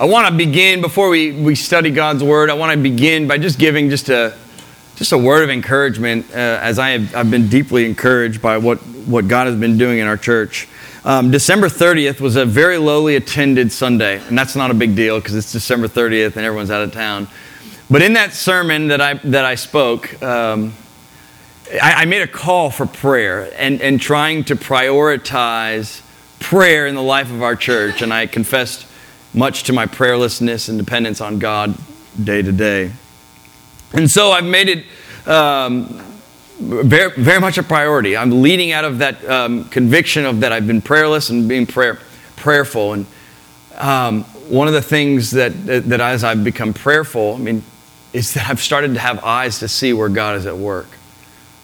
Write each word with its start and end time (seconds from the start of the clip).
I 0.00 0.06
want 0.06 0.28
to 0.28 0.34
begin, 0.34 0.80
before 0.80 1.10
we, 1.10 1.30
we 1.32 1.54
study 1.54 1.90
God's 1.90 2.24
Word, 2.24 2.48
I 2.48 2.54
want 2.54 2.72
to 2.72 2.78
begin 2.78 3.28
by 3.28 3.36
just 3.36 3.58
giving 3.58 3.90
just 3.90 4.08
a, 4.08 4.34
just 4.96 5.12
a 5.12 5.18
word 5.18 5.44
of 5.44 5.50
encouragement 5.50 6.24
uh, 6.30 6.36
as 6.62 6.78
I 6.78 6.92
have 6.92 7.14
I've 7.14 7.30
been 7.30 7.48
deeply 7.48 7.84
encouraged 7.84 8.40
by 8.40 8.56
what, 8.56 8.78
what 8.78 9.28
God 9.28 9.46
has 9.46 9.56
been 9.56 9.76
doing 9.76 9.98
in 9.98 10.06
our 10.06 10.16
church. 10.16 10.68
Um, 11.04 11.30
December 11.30 11.66
30th 11.66 12.18
was 12.18 12.36
a 12.36 12.46
very 12.46 12.78
lowly 12.78 13.16
attended 13.16 13.70
Sunday, 13.72 14.26
and 14.26 14.38
that's 14.38 14.56
not 14.56 14.70
a 14.70 14.74
big 14.74 14.96
deal 14.96 15.20
because 15.20 15.34
it's 15.34 15.52
December 15.52 15.86
30th 15.86 16.36
and 16.36 16.46
everyone's 16.46 16.70
out 16.70 16.80
of 16.80 16.94
town. 16.94 17.28
But 17.90 18.00
in 18.00 18.14
that 18.14 18.32
sermon 18.32 18.88
that 18.88 19.02
I, 19.02 19.14
that 19.24 19.44
I 19.44 19.54
spoke, 19.54 20.22
um, 20.22 20.72
I, 21.74 21.92
I 21.92 22.04
made 22.06 22.22
a 22.22 22.26
call 22.26 22.70
for 22.70 22.86
prayer 22.86 23.52
and, 23.54 23.82
and 23.82 24.00
trying 24.00 24.44
to 24.44 24.56
prioritize 24.56 26.00
prayer 26.38 26.86
in 26.86 26.94
the 26.94 27.02
life 27.02 27.30
of 27.30 27.42
our 27.42 27.54
church. 27.54 28.00
And 28.00 28.14
I 28.14 28.26
confessed 28.26 28.86
much 29.32 29.64
to 29.64 29.72
my 29.72 29.86
prayerlessness 29.86 30.68
and 30.68 30.78
dependence 30.78 31.20
on 31.20 31.38
God 31.38 31.74
day 32.22 32.42
to 32.42 32.52
day. 32.52 32.92
And 33.92 34.10
so 34.10 34.30
I've 34.30 34.44
made 34.44 34.68
it 34.68 34.84
um, 35.28 35.86
very, 36.58 37.12
very 37.20 37.40
much 37.40 37.58
a 37.58 37.62
priority. 37.62 38.16
I'm 38.16 38.42
leading 38.42 38.72
out 38.72 38.84
of 38.84 38.98
that 38.98 39.24
um, 39.28 39.64
conviction 39.66 40.26
of 40.26 40.40
that 40.40 40.52
I've 40.52 40.66
been 40.66 40.82
prayerless 40.82 41.30
and 41.30 41.48
being 41.48 41.66
prayer, 41.66 41.98
prayerful. 42.36 42.92
And 42.92 43.06
um, 43.76 44.24
one 44.48 44.68
of 44.68 44.74
the 44.74 44.82
things 44.82 45.30
that, 45.32 45.52
that 45.66 46.00
as 46.00 46.24
I've 46.24 46.44
become 46.44 46.72
prayerful, 46.72 47.34
I 47.34 47.38
mean, 47.38 47.62
is 48.12 48.34
that 48.34 48.48
I've 48.48 48.60
started 48.60 48.94
to 48.94 49.00
have 49.00 49.22
eyes 49.24 49.60
to 49.60 49.68
see 49.68 49.92
where 49.92 50.08
God 50.08 50.36
is 50.36 50.46
at 50.46 50.56
work 50.56 50.88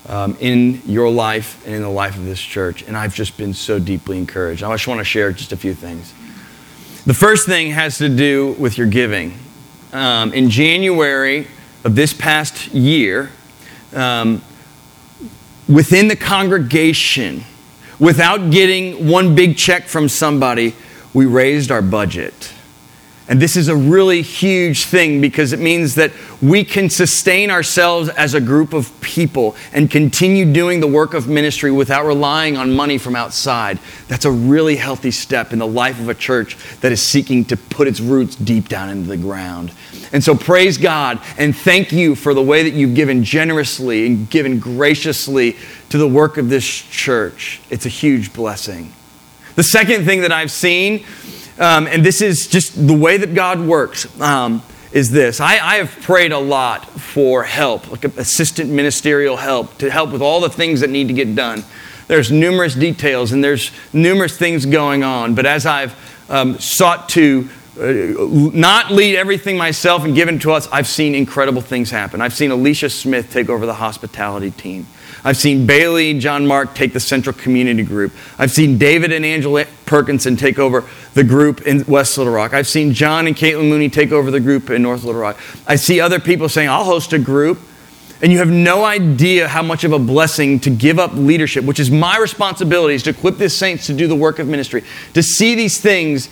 um, 0.08 0.36
in 0.40 0.80
your 0.86 1.10
life 1.10 1.64
and 1.66 1.74
in 1.74 1.82
the 1.82 1.88
life 1.88 2.16
of 2.16 2.24
this 2.24 2.40
church. 2.40 2.82
And 2.82 2.96
I've 2.96 3.14
just 3.14 3.36
been 3.36 3.54
so 3.54 3.78
deeply 3.78 4.18
encouraged. 4.18 4.62
I 4.62 4.72
just 4.72 4.86
want 4.86 5.00
to 5.00 5.04
share 5.04 5.32
just 5.32 5.52
a 5.52 5.56
few 5.56 5.74
things. 5.74 6.14
The 7.06 7.14
first 7.14 7.46
thing 7.46 7.70
has 7.70 7.98
to 7.98 8.08
do 8.08 8.56
with 8.58 8.76
your 8.76 8.88
giving. 8.88 9.38
Um, 9.92 10.32
in 10.32 10.50
January 10.50 11.46
of 11.84 11.94
this 11.94 12.12
past 12.12 12.74
year, 12.74 13.30
um, 13.94 14.42
within 15.68 16.08
the 16.08 16.16
congregation, 16.16 17.44
without 18.00 18.50
getting 18.50 19.08
one 19.08 19.36
big 19.36 19.56
check 19.56 19.84
from 19.84 20.08
somebody, 20.08 20.74
we 21.14 21.26
raised 21.26 21.70
our 21.70 21.80
budget. 21.80 22.52
And 23.28 23.42
this 23.42 23.56
is 23.56 23.66
a 23.66 23.74
really 23.74 24.22
huge 24.22 24.84
thing 24.84 25.20
because 25.20 25.52
it 25.52 25.58
means 25.58 25.96
that 25.96 26.12
we 26.40 26.62
can 26.62 26.88
sustain 26.88 27.50
ourselves 27.50 28.08
as 28.10 28.34
a 28.34 28.40
group 28.40 28.72
of 28.72 28.92
people 29.00 29.56
and 29.72 29.90
continue 29.90 30.52
doing 30.52 30.78
the 30.78 30.86
work 30.86 31.12
of 31.12 31.26
ministry 31.26 31.72
without 31.72 32.06
relying 32.06 32.56
on 32.56 32.72
money 32.72 32.98
from 32.98 33.16
outside. 33.16 33.80
That's 34.06 34.26
a 34.26 34.30
really 34.30 34.76
healthy 34.76 35.10
step 35.10 35.52
in 35.52 35.58
the 35.58 35.66
life 35.66 35.98
of 35.98 36.08
a 36.08 36.14
church 36.14 36.56
that 36.80 36.92
is 36.92 37.02
seeking 37.02 37.44
to 37.46 37.56
put 37.56 37.88
its 37.88 38.00
roots 38.00 38.36
deep 38.36 38.68
down 38.68 38.90
into 38.90 39.08
the 39.08 39.16
ground. 39.16 39.72
And 40.12 40.22
so 40.22 40.36
praise 40.36 40.78
God 40.78 41.20
and 41.36 41.56
thank 41.56 41.90
you 41.90 42.14
for 42.14 42.32
the 42.32 42.42
way 42.42 42.62
that 42.62 42.74
you've 42.74 42.94
given 42.94 43.24
generously 43.24 44.06
and 44.06 44.30
given 44.30 44.60
graciously 44.60 45.56
to 45.88 45.98
the 45.98 46.06
work 46.06 46.36
of 46.36 46.48
this 46.48 46.64
church. 46.64 47.60
It's 47.70 47.86
a 47.86 47.90
huge 47.90 48.32
blessing. 48.32 48.92
The 49.56 49.64
second 49.64 50.04
thing 50.04 50.20
that 50.20 50.30
I've 50.30 50.52
seen 50.52 51.04
um, 51.58 51.86
and 51.86 52.04
this 52.04 52.20
is 52.20 52.46
just 52.46 52.86
the 52.86 52.94
way 52.94 53.16
that 53.16 53.34
God 53.34 53.60
works, 53.60 54.20
um, 54.20 54.62
is 54.92 55.10
this. 55.10 55.40
I, 55.40 55.58
I, 55.58 55.76
have 55.76 55.90
prayed 56.02 56.32
a 56.32 56.38
lot 56.38 56.88
for 56.88 57.44
help, 57.44 57.90
like 57.90 58.04
assistant 58.04 58.70
ministerial 58.70 59.36
help, 59.36 59.76
to 59.78 59.90
help 59.90 60.10
with 60.10 60.22
all 60.22 60.40
the 60.40 60.48
things 60.48 60.80
that 60.80 60.90
need 60.90 61.08
to 61.08 61.14
get 61.14 61.34
done. 61.34 61.64
There's 62.08 62.30
numerous 62.30 62.74
details 62.74 63.32
and 63.32 63.42
there's 63.42 63.72
numerous 63.92 64.38
things 64.38 64.64
going 64.64 65.02
on, 65.02 65.34
but 65.34 65.44
as 65.44 65.66
I've 65.66 65.94
um, 66.30 66.58
sought 66.58 67.08
to 67.10 67.48
Uh, 67.78 68.26
not 68.54 68.90
lead 68.90 69.16
everything 69.16 69.58
myself 69.58 70.04
and 70.04 70.14
given 70.14 70.38
to 70.38 70.52
us, 70.52 70.66
I've 70.72 70.86
seen 70.86 71.14
incredible 71.14 71.60
things 71.60 71.90
happen. 71.90 72.22
I've 72.22 72.32
seen 72.32 72.50
Alicia 72.50 72.88
Smith 72.88 73.30
take 73.30 73.50
over 73.50 73.66
the 73.66 73.74
hospitality 73.74 74.50
team. 74.50 74.86
I've 75.24 75.36
seen 75.36 75.66
Bailey 75.66 76.12
and 76.12 76.20
John 76.20 76.46
Mark 76.46 76.74
take 76.74 76.92
the 76.92 77.00
Central 77.00 77.34
Community 77.34 77.82
Group. 77.82 78.14
I've 78.38 78.50
seen 78.50 78.78
David 78.78 79.12
and 79.12 79.26
Angela 79.26 79.66
Perkinson 79.84 80.38
take 80.38 80.58
over 80.58 80.84
the 81.12 81.24
group 81.24 81.66
in 81.66 81.84
West 81.86 82.16
Little 82.16 82.32
Rock. 82.32 82.54
I've 82.54 82.68
seen 82.68 82.94
John 82.94 83.26
and 83.26 83.36
Caitlin 83.36 83.68
Mooney 83.68 83.90
take 83.90 84.10
over 84.10 84.30
the 84.30 84.40
group 84.40 84.70
in 84.70 84.82
North 84.82 85.04
Little 85.04 85.20
Rock. 85.20 85.38
I 85.66 85.76
see 85.76 86.00
other 86.00 86.20
people 86.20 86.48
saying, 86.48 86.68
I'll 86.68 86.84
host 86.84 87.12
a 87.12 87.18
group. 87.18 87.58
And 88.22 88.32
you 88.32 88.38
have 88.38 88.50
no 88.50 88.84
idea 88.84 89.48
how 89.48 89.62
much 89.62 89.84
of 89.84 89.92
a 89.92 89.98
blessing 89.98 90.60
to 90.60 90.70
give 90.70 90.98
up 90.98 91.12
leadership, 91.12 91.64
which 91.64 91.78
is 91.78 91.90
my 91.90 92.16
responsibility, 92.16 92.94
is 92.94 93.02
to 93.02 93.10
equip 93.10 93.36
the 93.36 93.50
saints 93.50 93.86
to 93.88 93.92
do 93.92 94.06
the 94.06 94.14
work 94.14 94.38
of 94.38 94.48
ministry, 94.48 94.84
to 95.12 95.22
see 95.22 95.54
these 95.54 95.78
things 95.78 96.30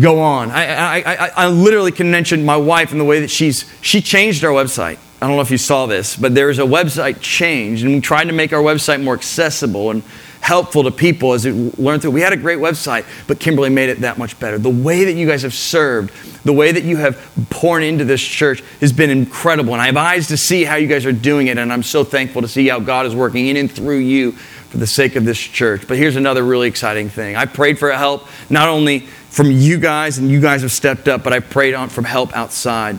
go 0.00 0.20
on. 0.20 0.50
I, 0.50 0.66
I, 0.66 0.98
I, 0.98 1.30
I 1.36 1.48
literally 1.48 1.92
can 1.92 2.10
mention 2.10 2.44
my 2.44 2.56
wife 2.56 2.92
and 2.92 3.00
the 3.00 3.04
way 3.04 3.20
that 3.20 3.30
she's, 3.30 3.64
she 3.80 4.00
changed 4.00 4.44
our 4.44 4.52
website. 4.52 4.98
I 5.20 5.26
don't 5.26 5.34
know 5.34 5.42
if 5.42 5.50
you 5.50 5.58
saw 5.58 5.86
this, 5.86 6.14
but 6.14 6.34
there's 6.34 6.60
a 6.60 6.64
website 6.64 7.20
change, 7.20 7.82
and 7.82 7.92
we 7.92 8.00
tried 8.00 8.26
to 8.26 8.32
make 8.32 8.52
our 8.52 8.62
website 8.62 9.02
more 9.02 9.14
accessible 9.14 9.90
and 9.90 10.04
helpful 10.40 10.84
to 10.84 10.92
people 10.92 11.32
as 11.32 11.44
we 11.44 11.72
learned 11.76 12.02
through. 12.02 12.12
We 12.12 12.20
had 12.20 12.32
a 12.32 12.36
great 12.36 12.58
website, 12.58 13.04
but 13.26 13.40
Kimberly 13.40 13.68
made 13.68 13.88
it 13.88 14.02
that 14.02 14.16
much 14.16 14.38
better. 14.38 14.58
The 14.58 14.70
way 14.70 15.04
that 15.04 15.14
you 15.14 15.26
guys 15.26 15.42
have 15.42 15.54
served, 15.54 16.14
the 16.44 16.52
way 16.52 16.70
that 16.70 16.84
you 16.84 16.96
have 16.98 17.20
poured 17.50 17.82
into 17.82 18.04
this 18.04 18.22
church 18.22 18.62
has 18.80 18.92
been 18.92 19.10
incredible. 19.10 19.72
And 19.72 19.82
I 19.82 19.86
have 19.86 19.96
eyes 19.96 20.28
to 20.28 20.36
see 20.36 20.62
how 20.62 20.76
you 20.76 20.86
guys 20.86 21.04
are 21.04 21.12
doing 21.12 21.48
it, 21.48 21.58
and 21.58 21.72
I'm 21.72 21.82
so 21.82 22.04
thankful 22.04 22.42
to 22.42 22.48
see 22.48 22.68
how 22.68 22.78
God 22.78 23.04
is 23.04 23.16
working 23.16 23.48
in 23.48 23.56
and 23.56 23.70
through 23.70 23.98
you 23.98 24.36
for 24.68 24.78
the 24.78 24.86
sake 24.86 25.16
of 25.16 25.24
this 25.24 25.38
church. 25.38 25.88
But 25.88 25.96
here's 25.96 26.16
another 26.16 26.44
really 26.44 26.68
exciting 26.68 27.08
thing. 27.08 27.36
I 27.36 27.46
prayed 27.46 27.78
for 27.78 27.90
help, 27.90 28.26
not 28.50 28.68
only 28.68 29.00
from 29.00 29.50
you 29.50 29.78
guys, 29.78 30.18
and 30.18 30.30
you 30.30 30.40
guys 30.40 30.62
have 30.62 30.72
stepped 30.72 31.08
up, 31.08 31.24
but 31.24 31.32
I 31.32 31.40
prayed 31.40 31.74
on 31.74 31.88
from 31.88 32.04
help 32.04 32.36
outside. 32.36 32.98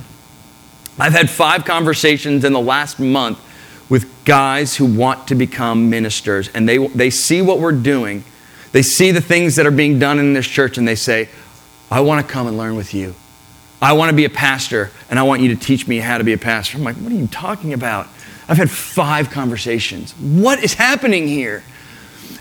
I've 0.98 1.14
had 1.14 1.30
five 1.30 1.66
conversations 1.66 2.44
in 2.44 2.54
the 2.54 2.60
last 2.60 3.00
month 3.00 3.40
with 3.90 4.08
guys 4.26 4.76
who 4.76 4.86
want 4.86 5.28
to 5.30 5.36
become 5.36 5.90
ministers, 5.90 6.50
and 6.50 6.68
they, 6.68 6.78
they 6.88 7.10
see 7.10 7.42
what 7.42 7.60
we're 7.60 7.72
doing. 7.72 8.24
They 8.72 8.82
see 8.82 9.12
the 9.12 9.22
things 9.22 9.56
that 9.56 9.66
are 9.66 9.72
being 9.72 9.98
done 9.98 10.20
in 10.20 10.34
this 10.34 10.48
church, 10.48 10.78
and 10.78 10.88
they 10.88 10.96
say, 10.96 11.30
I 11.90 12.02
want 12.02 12.26
to 12.26 12.32
come 12.32 12.48
and 12.48 12.58
learn 12.58 12.76
with 12.76 12.94
you. 12.94 13.16
I 13.82 13.94
want 13.94 14.10
to 14.10 14.16
be 14.16 14.26
a 14.26 14.30
pastor, 14.30 14.92
and 15.10 15.18
I 15.18 15.24
want 15.24 15.42
you 15.42 15.56
to 15.56 15.60
teach 15.60 15.88
me 15.88 15.98
how 15.98 16.18
to 16.18 16.24
be 16.24 16.34
a 16.34 16.38
pastor. 16.38 16.78
I'm 16.78 16.84
like, 16.84 16.98
what 16.98 17.12
are 17.12 17.16
you 17.16 17.28
talking 17.28 17.74
about? 17.74 18.08
I've 18.50 18.58
had 18.58 18.72
five 18.72 19.30
conversations. 19.30 20.14
What 20.14 20.64
is 20.64 20.74
happening 20.74 21.28
here? 21.28 21.64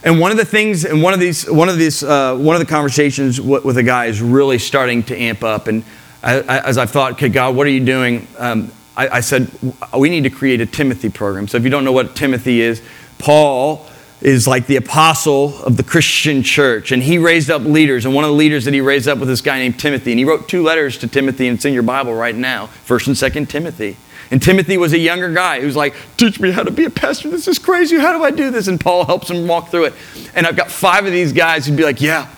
And 0.03 0.19
one 0.19 0.31
of 0.31 0.37
the 0.37 0.45
things, 0.45 0.83
and 0.83 1.03
one 1.03 1.13
of 1.13 1.19
these, 1.19 1.49
one 1.49 1.69
of 1.69 1.77
these, 1.77 2.01
uh, 2.01 2.35
one 2.35 2.55
of 2.55 2.59
the 2.59 2.65
conversations 2.65 3.39
with, 3.39 3.77
a 3.77 3.83
guy 3.83 4.05
is 4.05 4.19
really 4.19 4.57
starting 4.57 5.03
to 5.03 5.17
amp 5.17 5.43
up. 5.43 5.67
And 5.67 5.83
as 6.23 6.79
I've 6.79 6.89
thought, 6.89 7.13
okay, 7.13 7.29
God, 7.29 7.55
what 7.55 7.67
are 7.67 7.71
you 7.71 7.85
doing? 7.85 8.27
Um, 8.39 8.71
I, 8.97 9.07
I, 9.09 9.19
said, 9.19 9.51
we 9.95 10.09
need 10.09 10.23
to 10.23 10.31
create 10.31 10.61
a 10.61 10.65
Timothy 10.65 11.09
program. 11.09 11.47
So 11.47 11.57
if 11.57 11.63
you 11.63 11.69
don't 11.69 11.85
know 11.85 11.91
what 11.91 12.15
Timothy 12.15 12.61
is, 12.61 12.81
Paul 13.19 13.85
is 14.21 14.47
like 14.47 14.65
the 14.65 14.77
apostle 14.77 15.61
of 15.63 15.77
the 15.77 15.83
Christian 15.83 16.41
church, 16.41 16.91
and 16.91 17.03
he 17.03 17.19
raised 17.19 17.51
up 17.51 17.61
leaders. 17.61 18.05
And 18.05 18.15
one 18.15 18.23
of 18.23 18.31
the 18.31 18.35
leaders 18.35 18.65
that 18.65 18.73
he 18.73 18.81
raised 18.81 19.07
up 19.07 19.19
was 19.19 19.27
this 19.27 19.41
guy 19.41 19.59
named 19.59 19.79
Timothy. 19.79 20.11
And 20.11 20.19
he 20.19 20.25
wrote 20.25 20.49
two 20.49 20.63
letters 20.63 20.97
to 20.99 21.07
Timothy, 21.07 21.47
and 21.47 21.57
it's 21.57 21.65
in 21.65 21.73
your 21.73 21.83
Bible 21.83 22.15
right 22.15 22.35
now, 22.35 22.65
First 22.65 23.05
and 23.05 23.17
Second 23.17 23.49
Timothy. 23.49 23.95
And 24.31 24.41
Timothy 24.41 24.77
was 24.77 24.93
a 24.93 24.97
younger 24.97 25.33
guy 25.33 25.59
who's 25.59 25.75
like, 25.75 25.95
teach 26.17 26.39
me 26.39 26.51
how 26.51 26.63
to 26.63 26.71
be 26.71 26.85
a 26.85 26.89
pastor. 26.89 27.29
This 27.29 27.47
is 27.47 27.57
crazy. 27.57 27.97
How 27.97 28.15
do 28.15 28.23
I 28.23 28.31
do 28.31 28.51
this? 28.51 28.67
And 28.67 28.79
Paul 28.79 29.05
helps 29.05 29.29
him 29.29 29.47
walk 29.47 29.69
through 29.69 29.85
it. 29.85 29.93
And 30.35 30.45
I've 30.45 30.55
got 30.55 30.69
five 30.69 31.05
of 31.05 31.11
these 31.11 31.33
guys 31.33 31.65
who'd 31.65 31.75
be 31.77 31.83
like, 31.83 31.99
yeah, 31.99 32.29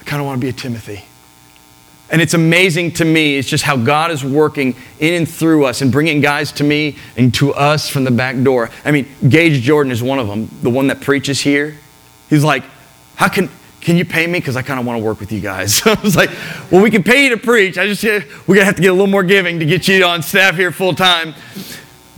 I 0.00 0.04
kind 0.04 0.20
of 0.20 0.26
want 0.26 0.40
to 0.40 0.44
be 0.44 0.50
a 0.50 0.52
Timothy. 0.52 1.04
And 2.10 2.20
it's 2.20 2.34
amazing 2.34 2.92
to 2.94 3.04
me, 3.04 3.36
it's 3.36 3.48
just 3.48 3.62
how 3.62 3.76
God 3.76 4.10
is 4.10 4.24
working 4.24 4.74
in 4.98 5.14
and 5.14 5.28
through 5.28 5.64
us 5.64 5.80
and 5.80 5.92
bringing 5.92 6.20
guys 6.20 6.50
to 6.52 6.64
me 6.64 6.98
and 7.16 7.32
to 7.34 7.54
us 7.54 7.88
from 7.88 8.02
the 8.02 8.10
back 8.10 8.42
door. 8.42 8.68
I 8.84 8.90
mean, 8.90 9.08
Gage 9.28 9.62
Jordan 9.62 9.92
is 9.92 10.02
one 10.02 10.18
of 10.18 10.26
them, 10.26 10.50
the 10.60 10.70
one 10.70 10.88
that 10.88 11.00
preaches 11.00 11.40
here. 11.40 11.76
He's 12.28 12.42
like, 12.42 12.64
How 13.14 13.28
can, 13.28 13.48
can 13.80 13.96
you 13.96 14.04
pay 14.04 14.26
me? 14.26 14.38
Because 14.38 14.56
I 14.56 14.62
kind 14.62 14.78
of 14.78 14.86
want 14.86 14.98
to 14.98 15.04
work 15.04 15.20
with 15.20 15.32
you 15.32 15.40
guys. 15.40 15.80
I 15.86 15.94
was 16.02 16.16
like, 16.16 16.30
Well, 16.70 16.82
we 16.82 16.90
can 16.90 17.02
pay 17.02 17.24
you 17.24 17.30
to 17.30 17.36
preach. 17.36 17.78
I 17.78 17.86
just, 17.86 18.02
we're 18.02 18.20
going 18.54 18.60
to 18.60 18.64
have 18.64 18.76
to 18.76 18.82
get 18.82 18.88
a 18.88 18.92
little 18.92 19.06
more 19.06 19.22
giving 19.22 19.58
to 19.58 19.66
get 19.66 19.88
you 19.88 20.04
on 20.04 20.22
staff 20.22 20.56
here 20.56 20.70
full 20.70 20.94
time. 20.94 21.34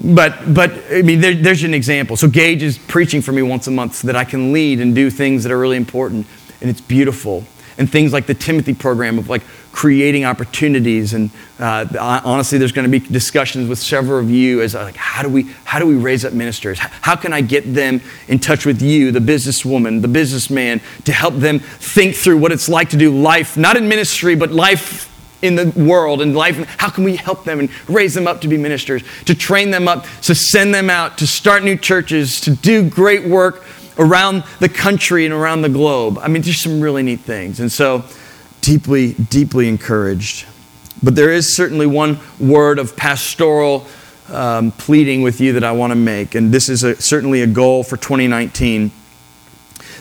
But, 0.02 0.52
but 0.52 0.72
I 0.90 1.02
mean, 1.02 1.20
there, 1.20 1.34
there's 1.34 1.62
an 1.62 1.74
example. 1.74 2.16
So 2.16 2.28
Gage 2.28 2.62
is 2.62 2.76
preaching 2.76 3.22
for 3.22 3.30
me 3.30 3.42
once 3.42 3.68
a 3.68 3.70
month 3.70 3.94
so 3.96 4.08
that 4.08 4.16
I 4.16 4.24
can 4.24 4.52
lead 4.52 4.80
and 4.80 4.94
do 4.94 5.10
things 5.10 5.44
that 5.44 5.52
are 5.52 5.58
really 5.58 5.76
important. 5.76 6.26
And 6.60 6.68
it's 6.68 6.80
beautiful 6.80 7.44
and 7.78 7.90
things 7.90 8.12
like 8.12 8.26
the 8.26 8.34
Timothy 8.34 8.74
program 8.74 9.18
of 9.18 9.28
like 9.28 9.42
creating 9.72 10.24
opportunities. 10.24 11.14
And 11.14 11.30
uh, 11.58 12.20
honestly, 12.24 12.58
there's 12.58 12.72
going 12.72 12.90
to 12.90 13.00
be 13.00 13.04
discussions 13.06 13.68
with 13.68 13.78
several 13.78 14.18
of 14.18 14.30
you 14.30 14.60
as 14.60 14.74
like, 14.74 14.96
how 14.96 15.22
do 15.22 15.28
we 15.28 15.44
how 15.64 15.78
do 15.78 15.86
we 15.86 15.96
raise 15.96 16.24
up 16.24 16.32
ministers? 16.32 16.78
How 16.78 17.16
can 17.16 17.32
I 17.32 17.40
get 17.40 17.72
them 17.74 18.00
in 18.28 18.38
touch 18.38 18.66
with 18.66 18.82
you, 18.82 19.10
the 19.10 19.20
businesswoman, 19.20 20.02
the 20.02 20.08
businessman, 20.08 20.80
to 21.04 21.12
help 21.12 21.34
them 21.34 21.58
think 21.58 22.14
through 22.14 22.38
what 22.38 22.52
it's 22.52 22.68
like 22.68 22.90
to 22.90 22.96
do 22.96 23.10
life, 23.10 23.56
not 23.56 23.76
in 23.76 23.88
ministry, 23.88 24.34
but 24.34 24.52
life 24.52 25.08
in 25.40 25.56
the 25.56 25.70
world 25.70 26.22
and 26.22 26.36
life. 26.36 26.56
How 26.78 26.90
can 26.90 27.04
we 27.04 27.16
help 27.16 27.44
them 27.44 27.58
and 27.58 27.68
raise 27.88 28.14
them 28.14 28.28
up 28.28 28.40
to 28.42 28.48
be 28.48 28.56
ministers, 28.56 29.02
to 29.24 29.34
train 29.34 29.70
them 29.70 29.88
up, 29.88 30.06
to 30.22 30.34
send 30.34 30.72
them 30.72 30.88
out, 30.88 31.18
to 31.18 31.26
start 31.26 31.64
new 31.64 31.76
churches, 31.76 32.40
to 32.42 32.54
do 32.54 32.88
great 32.88 33.26
work 33.26 33.64
around 33.98 34.44
the 34.60 34.68
country 34.68 35.24
and 35.24 35.34
around 35.34 35.62
the 35.62 35.68
globe. 35.68 36.18
I 36.18 36.28
mean, 36.28 36.42
there's 36.42 36.60
some 36.60 36.80
really 36.80 37.02
neat 37.02 37.20
things. 37.20 37.60
And 37.60 37.70
so 37.70 38.04
deeply, 38.62 39.12
deeply 39.12 39.68
encouraged. 39.68 40.46
But 41.02 41.14
there 41.14 41.30
is 41.30 41.54
certainly 41.54 41.86
one 41.86 42.18
word 42.40 42.78
of 42.78 42.96
pastoral 42.96 43.86
um, 44.28 44.70
pleading 44.72 45.22
with 45.22 45.40
you 45.40 45.52
that 45.54 45.64
I 45.64 45.72
want 45.72 45.90
to 45.90 45.96
make, 45.96 46.34
and 46.34 46.52
this 46.52 46.70
is 46.70 46.82
a, 46.84 46.96
certainly 46.96 47.42
a 47.42 47.46
goal 47.46 47.82
for 47.82 47.98
2019. 47.98 48.90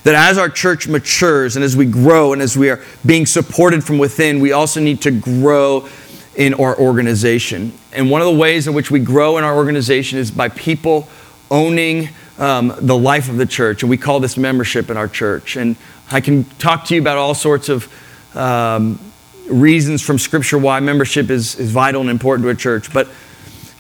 That 0.04 0.16
as 0.16 0.38
our 0.38 0.50
church 0.50 0.88
matures 0.88 1.56
and 1.56 1.66
as 1.66 1.76
we 1.76 1.86
grow 1.86 2.34
and 2.34 2.42
as 2.42 2.58
we 2.58 2.70
are 2.70 2.82
being 3.06 3.26
supported 3.26 3.84
from 3.84 3.98
within, 3.98 4.40
we 4.40 4.52
also 4.52 4.80
need 4.80 5.02
to 5.02 5.12
grow 5.12 5.88
in 6.36 6.54
our 6.54 6.78
organization. 6.80 7.74
And 7.92 8.10
one 8.10 8.22
of 8.22 8.26
the 8.26 8.38
ways 8.38 8.68
in 8.68 8.74
which 8.74 8.90
we 8.90 9.00
grow 9.00 9.38
in 9.38 9.44
our 9.44 9.56
organization 9.56 10.18
is 10.18 10.32
by 10.32 10.50
people 10.50 11.08
owning 11.52 12.10
um, 12.40 12.74
the 12.80 12.98
life 12.98 13.30
of 13.30 13.38
the 13.38 13.46
church. 13.46 13.84
And 13.84 13.90
we 13.90 13.98
call 13.98 14.20
this 14.20 14.38
membership 14.38 14.90
in 14.90 14.98
our 14.98 15.08
church. 15.08 15.56
And 15.56 15.76
I 16.10 16.22
can 16.22 16.46
talk 16.58 16.86
to 16.86 16.96
you 16.96 17.02
about 17.02 17.18
all 17.18 17.36
sorts 17.36 17.70
of 17.70 17.92
um, 18.36 19.00
reasons 19.50 20.02
from 20.02 20.18
Scripture 20.18 20.58
why 20.58 20.80
membership 20.80 21.30
is, 21.30 21.56
is 21.56 21.72
vital 21.72 22.02
and 22.02 22.10
important 22.10 22.46
to 22.46 22.50
a 22.50 22.56
church. 22.56 22.94
But 22.94 23.10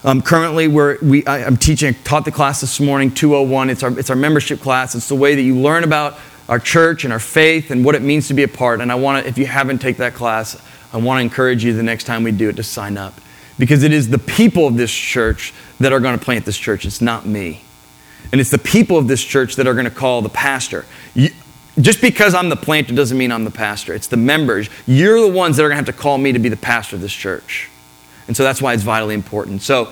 um, 0.03 0.21
currently, 0.21 0.67
we're, 0.67 0.97
we, 1.01 1.25
I, 1.25 1.39
am 1.39 1.57
teaching, 1.57 1.93
taught 2.03 2.25
the 2.25 2.31
class 2.31 2.61
this 2.61 2.79
morning, 2.79 3.11
201. 3.11 3.69
It's 3.69 3.83
our, 3.83 3.99
it's 3.99 4.09
our 4.09 4.15
membership 4.15 4.59
class. 4.59 4.95
It's 4.95 5.07
the 5.07 5.15
way 5.15 5.35
that 5.35 5.41
you 5.41 5.55
learn 5.55 5.83
about 5.83 6.17
our 6.49 6.59
church 6.59 7.03
and 7.03 7.13
our 7.13 7.19
faith 7.19 7.71
and 7.71 7.85
what 7.85 7.95
it 7.95 8.01
means 8.01 8.27
to 8.27 8.33
be 8.33 8.43
a 8.43 8.47
part. 8.47 8.81
And 8.81 8.91
I 8.91 8.95
want 8.95 9.23
to, 9.23 9.29
if 9.29 9.37
you 9.37 9.45
haven't 9.45 9.79
taken 9.79 9.99
that 9.99 10.15
class, 10.15 10.61
I 10.91 10.97
want 10.97 11.19
to 11.19 11.21
encourage 11.21 11.63
you 11.63 11.73
the 11.73 11.83
next 11.83 12.05
time 12.05 12.23
we 12.23 12.31
do 12.31 12.49
it 12.49 12.55
to 12.57 12.63
sign 12.63 12.97
up. 12.97 13.13
Because 13.59 13.83
it 13.83 13.93
is 13.93 14.09
the 14.09 14.17
people 14.17 14.65
of 14.67 14.75
this 14.75 14.91
church 14.91 15.53
that 15.79 15.93
are 15.93 15.99
going 15.99 16.17
to 16.17 16.23
plant 16.23 16.45
this 16.45 16.57
church. 16.57 16.83
It's 16.83 17.01
not 17.01 17.25
me. 17.27 17.61
And 18.31 18.41
it's 18.41 18.49
the 18.49 18.57
people 18.57 18.97
of 18.97 19.07
this 19.07 19.23
church 19.23 19.55
that 19.57 19.67
are 19.67 19.73
going 19.73 19.85
to 19.85 19.91
call 19.91 20.21
the 20.21 20.29
pastor. 20.29 20.85
You, 21.13 21.29
just 21.79 22.01
because 22.01 22.33
I'm 22.33 22.49
the 22.49 22.55
planter 22.55 22.93
doesn't 22.93 23.17
mean 23.17 23.31
I'm 23.31 23.45
the 23.45 23.51
pastor. 23.51 23.93
It's 23.93 24.07
the 24.07 24.17
members. 24.17 24.69
You're 24.85 25.21
the 25.21 25.31
ones 25.31 25.57
that 25.57 25.63
are 25.63 25.69
going 25.69 25.83
to 25.83 25.85
have 25.85 25.95
to 25.95 26.01
call 26.01 26.17
me 26.17 26.31
to 26.33 26.39
be 26.39 26.49
the 26.49 26.57
pastor 26.57 26.97
of 26.97 27.01
this 27.01 27.13
church. 27.13 27.69
And 28.27 28.35
so 28.35 28.43
that's 28.43 28.61
why 28.61 28.73
it's 28.73 28.83
vitally 28.83 29.15
important. 29.15 29.61
So 29.61 29.91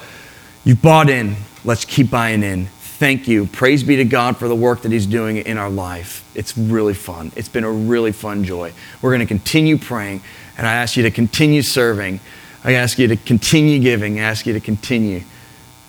you've 0.65 0.81
bought 0.81 1.09
in. 1.09 1.35
Let's 1.63 1.85
keep 1.85 2.09
buying 2.09 2.43
in. 2.43 2.65
Thank 2.65 3.29
you. 3.29 3.45
Praise 3.45 3.83
be 3.83 3.95
to 3.97 4.03
God 4.03 4.35
for 4.35 4.49
the 4.49 4.55
work 4.55 4.81
that 4.81 4.91
He's 4.91 5.05
doing 5.05 5.37
in 5.37 5.57
our 5.57 5.69
life. 5.69 6.29
It's 6.35 6.57
really 6.57 6.93
fun. 6.93 7.31
It's 7.37 7.47
been 7.47 7.63
a 7.63 7.71
really 7.71 8.11
fun 8.11 8.43
joy. 8.43 8.73
We're 9.01 9.11
going 9.11 9.21
to 9.21 9.25
continue 9.25 9.77
praying, 9.77 10.21
and 10.57 10.67
I 10.67 10.73
ask 10.73 10.97
you 10.97 11.03
to 11.03 11.11
continue 11.11 11.61
serving. 11.61 12.19
I 12.65 12.73
ask 12.73 12.99
you 12.99 13.07
to 13.07 13.15
continue 13.15 13.79
giving. 13.79 14.19
I 14.19 14.23
ask 14.23 14.45
you 14.45 14.51
to 14.51 14.59
continue 14.59 15.23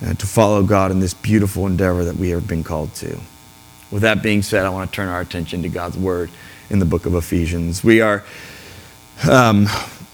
uh, 0.07 0.15
to 0.15 0.27
follow 0.27 0.63
God 0.63 0.93
in 0.93 1.01
this 1.01 1.15
beautiful 1.15 1.67
endeavor 1.67 2.05
that 2.05 2.17
we 2.17 2.31
have 2.31 2.47
been 2.47 2.63
called 2.63 2.95
to. 2.97 3.19
With 3.91 4.03
that 4.03 4.23
being 4.23 4.43
said, 4.43 4.65
I 4.65 4.69
want 4.71 4.91
to 4.91 4.95
turn 4.95 5.09
our 5.09 5.21
attention 5.21 5.63
to 5.63 5.69
God's 5.69 5.99
Word 5.99 6.31
in 6.71 6.79
the 6.79 6.85
book 6.85 7.07
of 7.07 7.15
Ephesians. 7.15 7.83
We 7.83 8.01
are 8.01 8.23
um, 9.29 9.67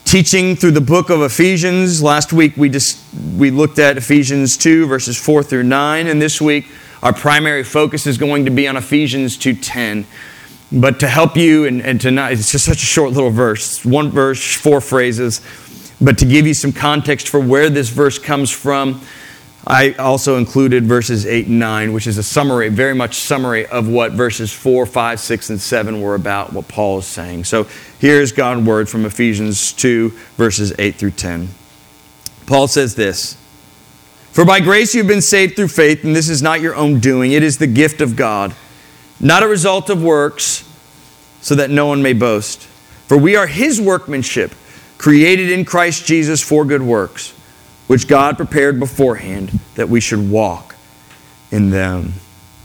teaching 0.05 0.57
through 0.57 0.71
the 0.71 0.81
book 0.81 1.11
of 1.11 1.21
Ephesians. 1.21 2.03
Last 2.03 2.33
week 2.33 2.57
we 2.57 2.71
just 2.71 2.99
we 3.37 3.51
looked 3.51 3.79
at 3.79 3.99
Ephesians 3.99 4.57
2 4.57 4.87
verses 4.87 5.17
4 5.17 5.43
through 5.43 5.65
9 5.65 6.07
and 6.07 6.23
this 6.23 6.41
week 6.41 6.67
our 7.03 7.13
primary 7.13 7.63
focus 7.63 8.07
is 8.07 8.17
going 8.17 8.47
to 8.47 8.51
be 8.51 8.67
on 8.67 8.77
Ephesians 8.77 9.37
2:10. 9.37 10.07
But 10.73 10.99
to 11.01 11.09
help 11.09 11.37
you 11.37 11.65
and, 11.67 11.81
and 11.83 12.01
to 12.01 12.11
not 12.11 12.33
it's 12.33 12.51
just 12.51 12.65
such 12.65 12.83
a 12.83 12.87
short 12.87 13.13
little 13.13 13.31
verse, 13.31 13.85
one 13.85 14.11
verse, 14.11 14.55
four 14.55 14.81
phrases, 14.81 15.41
but 16.01 16.19
to 16.19 16.25
give 16.25 16.47
you 16.47 16.55
some 16.55 16.73
context 16.73 17.29
for 17.29 17.39
where 17.39 17.71
this 17.71 17.91
verse 17.91 18.19
comes 18.19 18.51
from, 18.51 19.01
I 19.67 19.95
also 19.95 20.37
included 20.37 20.85
verses 20.85 21.27
8 21.27 21.49
and 21.49 21.59
9, 21.59 21.93
which 21.93 22.07
is 22.07 22.19
a 22.19 22.23
summary, 22.23 22.69
very 22.69 22.95
much 22.95 23.17
summary 23.17 23.67
of 23.67 23.89
what 23.89 24.13
verses 24.13 24.53
4, 24.53 24.87
5, 24.87 25.19
6, 25.19 25.51
and 25.51 25.61
7 25.61 26.01
were 26.01 26.15
about, 26.15 26.53
what 26.53 26.69
Paul 26.69 26.99
is 26.99 27.07
saying. 27.07 27.45
So 27.45 27.67
here's 27.99 28.31
God's 28.31 28.65
word 28.65 28.89
from 28.89 29.05
Ephesians 29.05 29.73
2, 29.73 30.11
verses 30.37 30.73
8 30.79 30.95
through 30.95 31.11
10. 31.13 31.49
Paul 32.47 32.69
says 32.69 32.95
this 32.95 33.37
For 34.31 34.45
by 34.45 34.61
grace 34.61 34.95
you've 34.95 35.09
been 35.09 35.21
saved 35.21 35.57
through 35.57 35.69
faith, 35.69 36.05
and 36.05 36.15
this 36.15 36.29
is 36.29 36.43
not 36.43 36.61
your 36.61 36.77
own 36.77 37.01
doing, 37.01 37.33
it 37.33 37.43
is 37.43 37.59
the 37.59 37.67
gift 37.67 38.01
of 38.01 38.15
God, 38.15 38.55
not 39.19 39.43
a 39.43 39.49
result 39.49 39.91
of 39.91 40.01
works, 40.01 40.63
so 41.41 41.57
that 41.57 41.71
no 41.71 41.87
one 41.87 42.03
may 42.03 42.13
boast. 42.13 42.63
For 43.09 43.19
we 43.19 43.35
are 43.35 43.49
his 43.49 43.81
workmanship, 43.81 44.55
created 44.97 45.51
in 45.51 45.65
Christ 45.65 46.07
Jesus 46.07 46.41
for 46.41 46.65
good 46.65 46.83
works 46.83 47.36
which 47.87 48.09
God 48.09 48.37
prepared 48.37 48.79
beforehand 48.81 49.59
that 49.75 49.89
we 49.89 50.01
should 50.01 50.31
walk 50.31 50.75
in 51.51 51.71
them. 51.71 52.15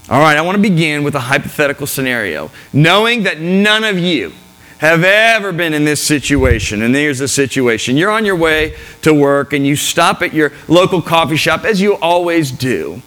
All 0.10 0.20
right, 0.20 0.38
I 0.38 0.42
want 0.42 0.58
to 0.58 0.62
begin 0.62 1.04
with 1.04 1.16
a 1.16 1.20
hypothetical 1.20 1.88
scenario. 1.88 2.52
Knowing 2.74 3.24
that 3.24 3.40
none 3.40 3.84
of 3.84 3.98
you 3.98 4.34
have 4.80 5.04
ever 5.04 5.52
been 5.52 5.74
in 5.74 5.86
this 5.86 6.04
situation, 6.04 6.82
and 6.82 6.94
there's 6.94 7.22
a 7.22 7.28
situation. 7.28 7.96
You're 7.96 8.10
on 8.10 8.26
your 8.26 8.36
way 8.36 8.76
to 9.04 9.14
work 9.14 9.54
and 9.54 9.66
you 9.66 9.76
stop 9.76 10.24
at 10.24 10.34
your 10.34 10.52
local 10.68 11.02
coffee 11.02 11.36
shop, 11.36 11.64
as 11.66 11.80
you 11.80 11.96
always 11.98 12.52
do. 12.52 13.02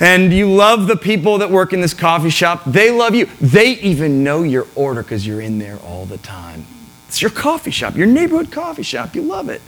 And 0.00 0.32
you 0.32 0.52
love 0.52 0.86
the 0.86 0.96
people 0.96 1.38
that 1.38 1.50
work 1.50 1.72
in 1.72 1.80
this 1.80 1.94
coffee 1.94 2.28
shop. 2.28 2.62
They 2.66 2.90
love 2.90 3.14
you. 3.14 3.26
They 3.40 3.70
even 3.78 4.22
know 4.22 4.42
your 4.42 4.66
order 4.74 5.02
because 5.02 5.26
you're 5.26 5.40
in 5.40 5.58
there 5.58 5.78
all 5.78 6.04
the 6.04 6.18
time. 6.18 6.66
It's 7.08 7.22
your 7.22 7.30
coffee 7.30 7.70
shop, 7.70 7.96
your 7.96 8.06
neighborhood 8.06 8.52
coffee 8.52 8.82
shop. 8.82 9.14
You 9.14 9.22
love 9.22 9.48
it. 9.48 9.62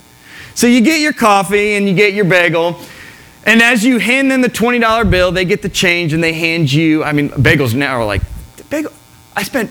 So 0.56 0.66
you 0.66 0.80
get 0.80 1.00
your 1.00 1.12
coffee 1.12 1.74
and 1.74 1.86
you 1.86 1.94
get 1.94 2.14
your 2.14 2.24
bagel. 2.24 2.80
And 3.44 3.60
as 3.62 3.84
you 3.84 3.98
hand 3.98 4.30
them 4.30 4.40
the 4.40 4.48
$20 4.48 5.10
bill, 5.10 5.30
they 5.30 5.44
get 5.44 5.60
the 5.60 5.68
change 5.68 6.14
and 6.14 6.24
they 6.24 6.32
hand 6.32 6.72
you, 6.72 7.04
I 7.04 7.12
mean, 7.12 7.28
bagels 7.28 7.74
now 7.74 7.96
are 7.96 8.06
like, 8.06 8.22
bagel, 8.70 8.90
I 9.36 9.42
spent 9.42 9.70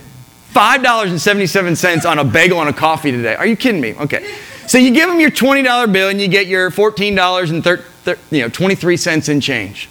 $5.77 0.53 2.07
on 2.07 2.19
a 2.19 2.23
bagel 2.23 2.61
and 2.61 2.69
a 2.69 2.73
coffee 2.73 3.11
today. 3.11 3.33
Are 3.33 3.47
you 3.47 3.55
kidding 3.55 3.81
me? 3.81 3.95
Okay. 3.95 4.31
So 4.67 4.77
you 4.77 4.91
give 4.91 5.09
them 5.09 5.19
your 5.19 5.31
$20 5.31 5.91
bill 5.91 6.09
and 6.09 6.21
you 6.21 6.27
get 6.27 6.45
your 6.45 6.69
$14 6.69 7.49
and 7.49 7.63
thir- 7.63 7.77
thir- 7.77 8.19
you 8.29 8.41
know, 8.41 8.49
23 8.49 8.95
cents 8.95 9.27
in 9.27 9.41
change. 9.41 9.89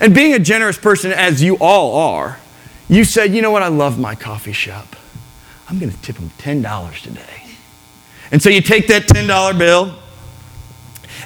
And 0.00 0.12
being 0.12 0.34
a 0.34 0.40
generous 0.40 0.76
person, 0.76 1.12
as 1.12 1.44
you 1.44 1.56
all 1.60 1.94
are, 1.94 2.40
you 2.88 3.04
said, 3.04 3.32
you 3.32 3.40
know 3.40 3.52
what, 3.52 3.62
I 3.62 3.68
love 3.68 4.00
my 4.00 4.16
coffee 4.16 4.52
shop. 4.52 4.96
I'm 5.68 5.78
going 5.78 5.92
to 5.92 6.02
tip 6.02 6.16
them 6.16 6.30
$10 6.38 7.02
today. 7.02 7.22
And 8.32 8.42
so 8.42 8.50
you 8.50 8.60
take 8.60 8.88
that 8.88 9.04
$10 9.04 9.58
bill 9.58 10.00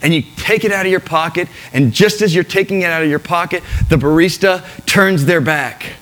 and 0.03 0.15
you 0.15 0.23
take 0.37 0.65
it 0.65 0.73
out 0.73 0.87
of 0.87 0.91
your 0.91 1.01
pocket, 1.01 1.49
and 1.73 1.93
just 1.93 2.23
as 2.23 2.35
you're 2.35 2.45
taking 2.45 2.83
it 2.83 2.87
out 2.87 3.03
of 3.03 3.09
your 3.09 3.19
pocket, 3.19 3.63
the 3.89 3.97
barista 3.97 4.65
turns 4.87 5.25
their 5.25 5.41
back. 5.41 5.95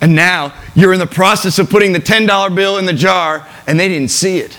And 0.00 0.14
now 0.14 0.52
you're 0.74 0.92
in 0.92 0.98
the 0.98 1.06
process 1.06 1.58
of 1.58 1.70
putting 1.70 1.92
the 1.92 1.98
$10 1.98 2.54
bill 2.54 2.78
in 2.78 2.86
the 2.86 2.92
jar, 2.92 3.46
and 3.66 3.80
they 3.80 3.88
didn't 3.88 4.10
see 4.10 4.38
it. 4.38 4.58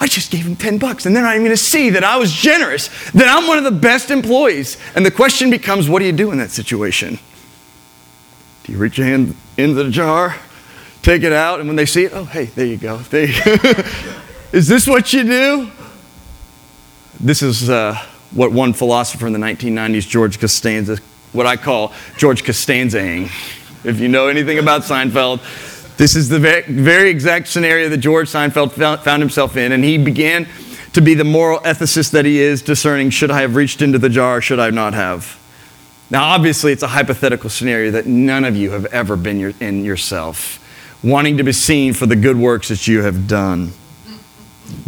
I 0.00 0.06
just 0.06 0.30
gave 0.30 0.44
them 0.44 0.56
10 0.56 0.78
bucks, 0.78 1.06
and 1.06 1.16
they're 1.16 1.22
not 1.22 1.34
even 1.34 1.44
going 1.44 1.56
to 1.56 1.62
see 1.62 1.90
that 1.90 2.04
I 2.04 2.18
was 2.18 2.32
generous, 2.32 2.88
that 3.12 3.26
I'm 3.26 3.48
one 3.48 3.58
of 3.58 3.64
the 3.64 3.72
best 3.72 4.10
employees. 4.10 4.76
And 4.94 5.04
the 5.04 5.10
question 5.10 5.50
becomes 5.50 5.88
what 5.88 5.98
do 6.00 6.04
you 6.04 6.12
do 6.12 6.30
in 6.30 6.38
that 6.38 6.50
situation? 6.50 7.18
Do 8.64 8.72
you 8.72 8.78
reach 8.78 8.98
your 8.98 9.06
hand 9.06 9.34
into 9.56 9.82
the 9.82 9.90
jar, 9.90 10.36
take 11.02 11.22
it 11.22 11.32
out, 11.32 11.58
and 11.58 11.68
when 11.68 11.76
they 11.76 11.86
see 11.86 12.04
it, 12.04 12.12
oh, 12.12 12.24
hey, 12.24 12.44
there 12.44 12.66
you 12.66 12.76
go. 12.76 12.98
There 12.98 13.26
you 13.26 13.58
go. 13.58 13.82
Is 14.52 14.68
this 14.68 14.86
what 14.86 15.12
you 15.12 15.24
do? 15.24 15.70
This 17.20 17.42
is 17.42 17.68
uh, 17.68 18.00
what 18.30 18.52
one 18.52 18.72
philosopher 18.72 19.26
in 19.26 19.32
the 19.32 19.40
1990s, 19.40 20.08
George 20.08 20.38
Costanza, 20.38 20.98
what 21.32 21.46
I 21.46 21.56
call 21.56 21.92
George 22.16 22.44
Costanzaing. 22.44 23.24
If 23.84 23.98
you 23.98 24.06
know 24.06 24.28
anything 24.28 24.58
about 24.60 24.82
Seinfeld, 24.82 25.40
this 25.96 26.14
is 26.14 26.28
the 26.28 26.38
very 26.38 27.10
exact 27.10 27.48
scenario 27.48 27.88
that 27.88 27.98
George 27.98 28.28
Seinfeld 28.28 28.72
found 29.02 29.20
himself 29.20 29.56
in, 29.56 29.72
and 29.72 29.82
he 29.82 29.98
began 29.98 30.46
to 30.92 31.00
be 31.00 31.14
the 31.14 31.24
moral 31.24 31.58
ethicist 31.60 32.12
that 32.12 32.24
he 32.24 32.38
is, 32.38 32.62
discerning 32.62 33.10
should 33.10 33.32
I 33.32 33.40
have 33.40 33.56
reached 33.56 33.82
into 33.82 33.98
the 33.98 34.08
jar, 34.08 34.36
or 34.36 34.40
should 34.40 34.60
I 34.60 34.70
not 34.70 34.94
have. 34.94 35.36
Now, 36.10 36.24
obviously, 36.24 36.72
it's 36.72 36.84
a 36.84 36.88
hypothetical 36.88 37.50
scenario 37.50 37.90
that 37.90 38.06
none 38.06 38.44
of 38.44 38.56
you 38.56 38.70
have 38.70 38.86
ever 38.86 39.16
been 39.16 39.54
in 39.60 39.84
yourself, 39.84 40.64
wanting 41.02 41.36
to 41.38 41.42
be 41.42 41.52
seen 41.52 41.94
for 41.94 42.06
the 42.06 42.16
good 42.16 42.36
works 42.36 42.68
that 42.68 42.86
you 42.86 43.02
have 43.02 43.26
done. 43.26 43.72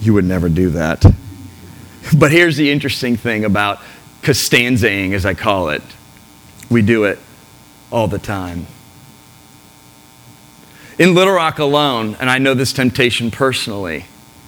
You 0.01 0.15
would 0.15 0.25
never 0.25 0.49
do 0.49 0.71
that. 0.71 1.05
But 2.19 2.33
here's 2.33 2.57
the 2.57 2.71
interesting 2.71 3.16
thing 3.16 3.45
about 3.45 3.80
Costanzaing, 4.23 5.12
as 5.12 5.25
I 5.25 5.35
call 5.35 5.71
it 5.71 5.83
we 6.71 6.83
do 6.83 7.04
it 7.04 7.19
all 7.90 8.07
the 8.07 8.19
time. 8.19 8.66
In 10.99 11.14
Little 11.14 11.35
Rock 11.35 11.59
alone, 11.59 12.16
and 12.21 12.30
I 12.30 12.38
know 12.38 12.54
this 12.54 12.73
temptation 12.73 13.30
personally, 13.30 14.04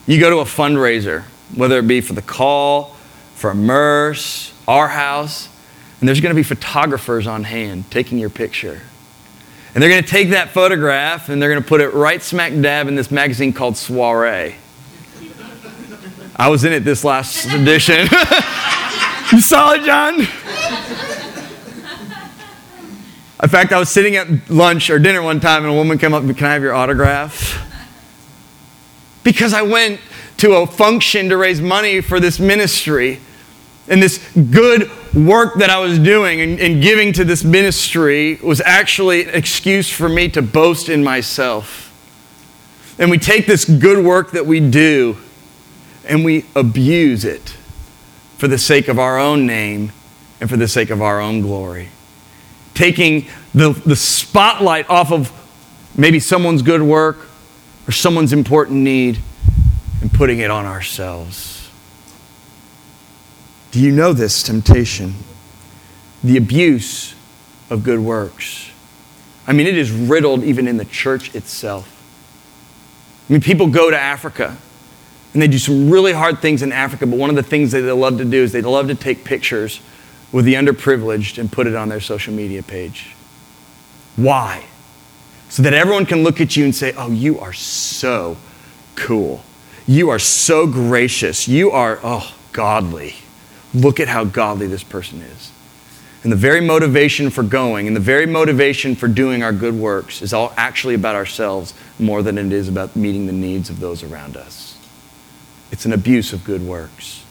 you 0.06 0.20
go 0.20 0.30
to 0.30 0.38
a 0.38 0.44
fundraiser, 0.44 1.24
whether 1.54 1.78
it 1.78 1.88
be 1.88 2.00
for 2.00 2.12
the 2.12 2.22
call, 2.22 2.94
for 3.34 3.50
Immerse, 3.50 4.52
our 4.68 4.88
house, 4.88 5.48
and 5.98 6.08
there's 6.08 6.20
going 6.20 6.34
to 6.34 6.38
be 6.38 6.42
photographers 6.42 7.26
on 7.26 7.44
hand 7.44 7.90
taking 7.90 8.18
your 8.18 8.30
picture. 8.30 8.82
And 9.74 9.82
they're 9.82 9.90
going 9.90 10.02
to 10.02 10.08
take 10.08 10.30
that 10.30 10.50
photograph 10.50 11.28
and 11.28 11.40
they're 11.40 11.48
going 11.48 11.62
to 11.62 11.68
put 11.68 11.80
it 11.80 11.94
right 11.94 12.22
smack 12.22 12.52
dab 12.60 12.88
in 12.88 12.94
this 12.94 13.10
magazine 13.10 13.52
called 13.52 13.76
Soiree. 13.76 14.56
I 16.36 16.48
was 16.48 16.64
in 16.64 16.72
it 16.72 16.80
this 16.80 17.04
last 17.04 17.46
edition. 17.46 17.98
you 19.32 19.40
saw 19.40 19.72
it, 19.72 19.84
John? 19.84 20.20
In 23.42 23.48
fact, 23.48 23.72
I 23.72 23.78
was 23.78 23.90
sitting 23.90 24.16
at 24.16 24.48
lunch 24.48 24.88
or 24.88 24.98
dinner 24.98 25.20
one 25.20 25.40
time 25.40 25.64
and 25.64 25.72
a 25.72 25.76
woman 25.76 25.98
came 25.98 26.14
up, 26.14 26.22
and, 26.22 26.36
Can 26.36 26.46
I 26.46 26.52
have 26.54 26.62
your 26.62 26.74
autograph? 26.74 27.68
because 29.24 29.52
I 29.52 29.62
went 29.62 30.00
to 30.38 30.54
a 30.56 30.66
function 30.66 31.28
to 31.28 31.36
raise 31.36 31.60
money 31.60 32.00
for 32.00 32.18
this 32.18 32.40
ministry 32.40 33.20
and 33.88 34.02
this 34.02 34.18
good 34.34 34.90
work 35.14 35.54
that 35.56 35.70
I 35.70 35.78
was 35.78 35.98
doing 35.98 36.40
and, 36.40 36.58
and, 36.58 36.82
giving 36.82 37.12
to 37.14 37.24
this 37.24 37.44
ministry 37.44 38.36
was 38.36 38.60
actually 38.60 39.24
an 39.24 39.34
excuse 39.34 39.90
for 39.90 40.08
me 40.08 40.28
to 40.30 40.42
boast 40.42 40.88
in 40.88 41.04
myself. 41.04 41.88
And 42.98 43.10
we 43.10 43.18
take 43.18 43.46
this 43.46 43.64
good 43.64 44.04
work 44.04 44.32
that 44.32 44.46
we 44.46 44.60
do 44.60 45.16
and 46.06 46.24
we 46.24 46.44
abuse 46.54 47.24
it 47.24 47.56
for 48.38 48.48
the 48.48 48.58
sake 48.58 48.88
of 48.88 48.98
our 48.98 49.18
own 49.18 49.46
name 49.46 49.92
and 50.40 50.50
for 50.50 50.56
the 50.56 50.68
sake 50.68 50.90
of 50.90 51.00
our 51.00 51.20
own 51.20 51.40
glory. 51.40 51.88
Taking 52.74 53.28
the, 53.54 53.70
the 53.86 53.96
spotlight 53.96 54.88
off 54.90 55.12
of 55.12 55.30
maybe 55.96 56.18
someone's 56.18 56.62
good 56.62 56.82
work 56.82 57.28
or 57.86 57.92
someone's 57.92 58.32
important 58.32 58.80
need 58.80 59.20
and 60.00 60.12
putting 60.12 60.40
it 60.40 60.50
on 60.50 60.64
ourselves. 60.64 61.70
Do 63.70 63.80
you 63.80 63.92
know 63.92 64.12
this 64.12 64.42
temptation? 64.42 65.14
The 66.24 66.36
abuse 66.36 67.14
of 67.70 67.84
good 67.84 68.00
works. 68.00 68.70
I 69.46 69.52
mean, 69.52 69.66
it 69.66 69.76
is 69.76 69.90
riddled 69.90 70.44
even 70.44 70.68
in 70.68 70.76
the 70.76 70.84
church 70.84 71.34
itself. 71.34 71.88
I 73.28 73.32
mean, 73.32 73.42
people 73.42 73.68
go 73.68 73.90
to 73.90 73.98
Africa 73.98 74.56
and 75.32 75.40
they 75.40 75.48
do 75.48 75.58
some 75.58 75.90
really 75.90 76.12
hard 76.12 76.40
things 76.40 76.62
in 76.62 76.72
Africa, 76.72 77.06
but 77.06 77.18
one 77.18 77.30
of 77.30 77.36
the 77.36 77.42
things 77.42 77.72
that 77.72 77.80
they 77.80 77.92
love 77.92 78.18
to 78.18 78.24
do 78.24 78.42
is 78.42 78.52
they 78.52 78.60
love 78.60 78.88
to 78.88 78.94
take 78.94 79.24
pictures 79.24 79.80
with 80.30 80.44
the 80.44 80.54
underprivileged 80.54 81.38
and 81.38 81.50
put 81.50 81.66
it 81.66 81.74
on 81.74 81.88
their 81.88 82.00
social 82.00 82.34
media 82.34 82.62
page. 82.62 83.14
Why? 84.16 84.64
So 85.48 85.62
that 85.62 85.74
everyone 85.74 86.06
can 86.06 86.22
look 86.22 86.40
at 86.40 86.56
you 86.56 86.64
and 86.64 86.74
say, 86.74 86.92
Oh, 86.96 87.10
you 87.10 87.38
are 87.40 87.52
so 87.52 88.36
cool. 88.94 89.42
You 89.86 90.10
are 90.10 90.18
so 90.18 90.66
gracious. 90.66 91.48
You 91.48 91.70
are, 91.70 91.98
oh, 92.02 92.34
godly. 92.52 93.16
Look 93.74 94.00
at 94.00 94.08
how 94.08 94.24
godly 94.24 94.66
this 94.66 94.84
person 94.84 95.20
is. 95.20 95.50
And 96.22 96.30
the 96.30 96.36
very 96.36 96.60
motivation 96.60 97.30
for 97.30 97.42
going 97.42 97.86
and 97.86 97.96
the 97.96 98.00
very 98.00 98.26
motivation 98.26 98.94
for 98.94 99.08
doing 99.08 99.42
our 99.42 99.52
good 99.52 99.74
works 99.74 100.22
is 100.22 100.32
all 100.32 100.52
actually 100.56 100.94
about 100.94 101.16
ourselves 101.16 101.74
more 101.98 102.22
than 102.22 102.38
it 102.38 102.52
is 102.52 102.68
about 102.68 102.94
meeting 102.94 103.26
the 103.26 103.32
needs 103.32 103.70
of 103.70 103.80
those 103.80 104.04
around 104.04 104.36
us. 104.36 104.71
It's 105.72 105.86
an 105.86 105.92
abuse 105.92 106.32
of 106.32 106.44
good 106.44 106.62
works. 106.62 107.24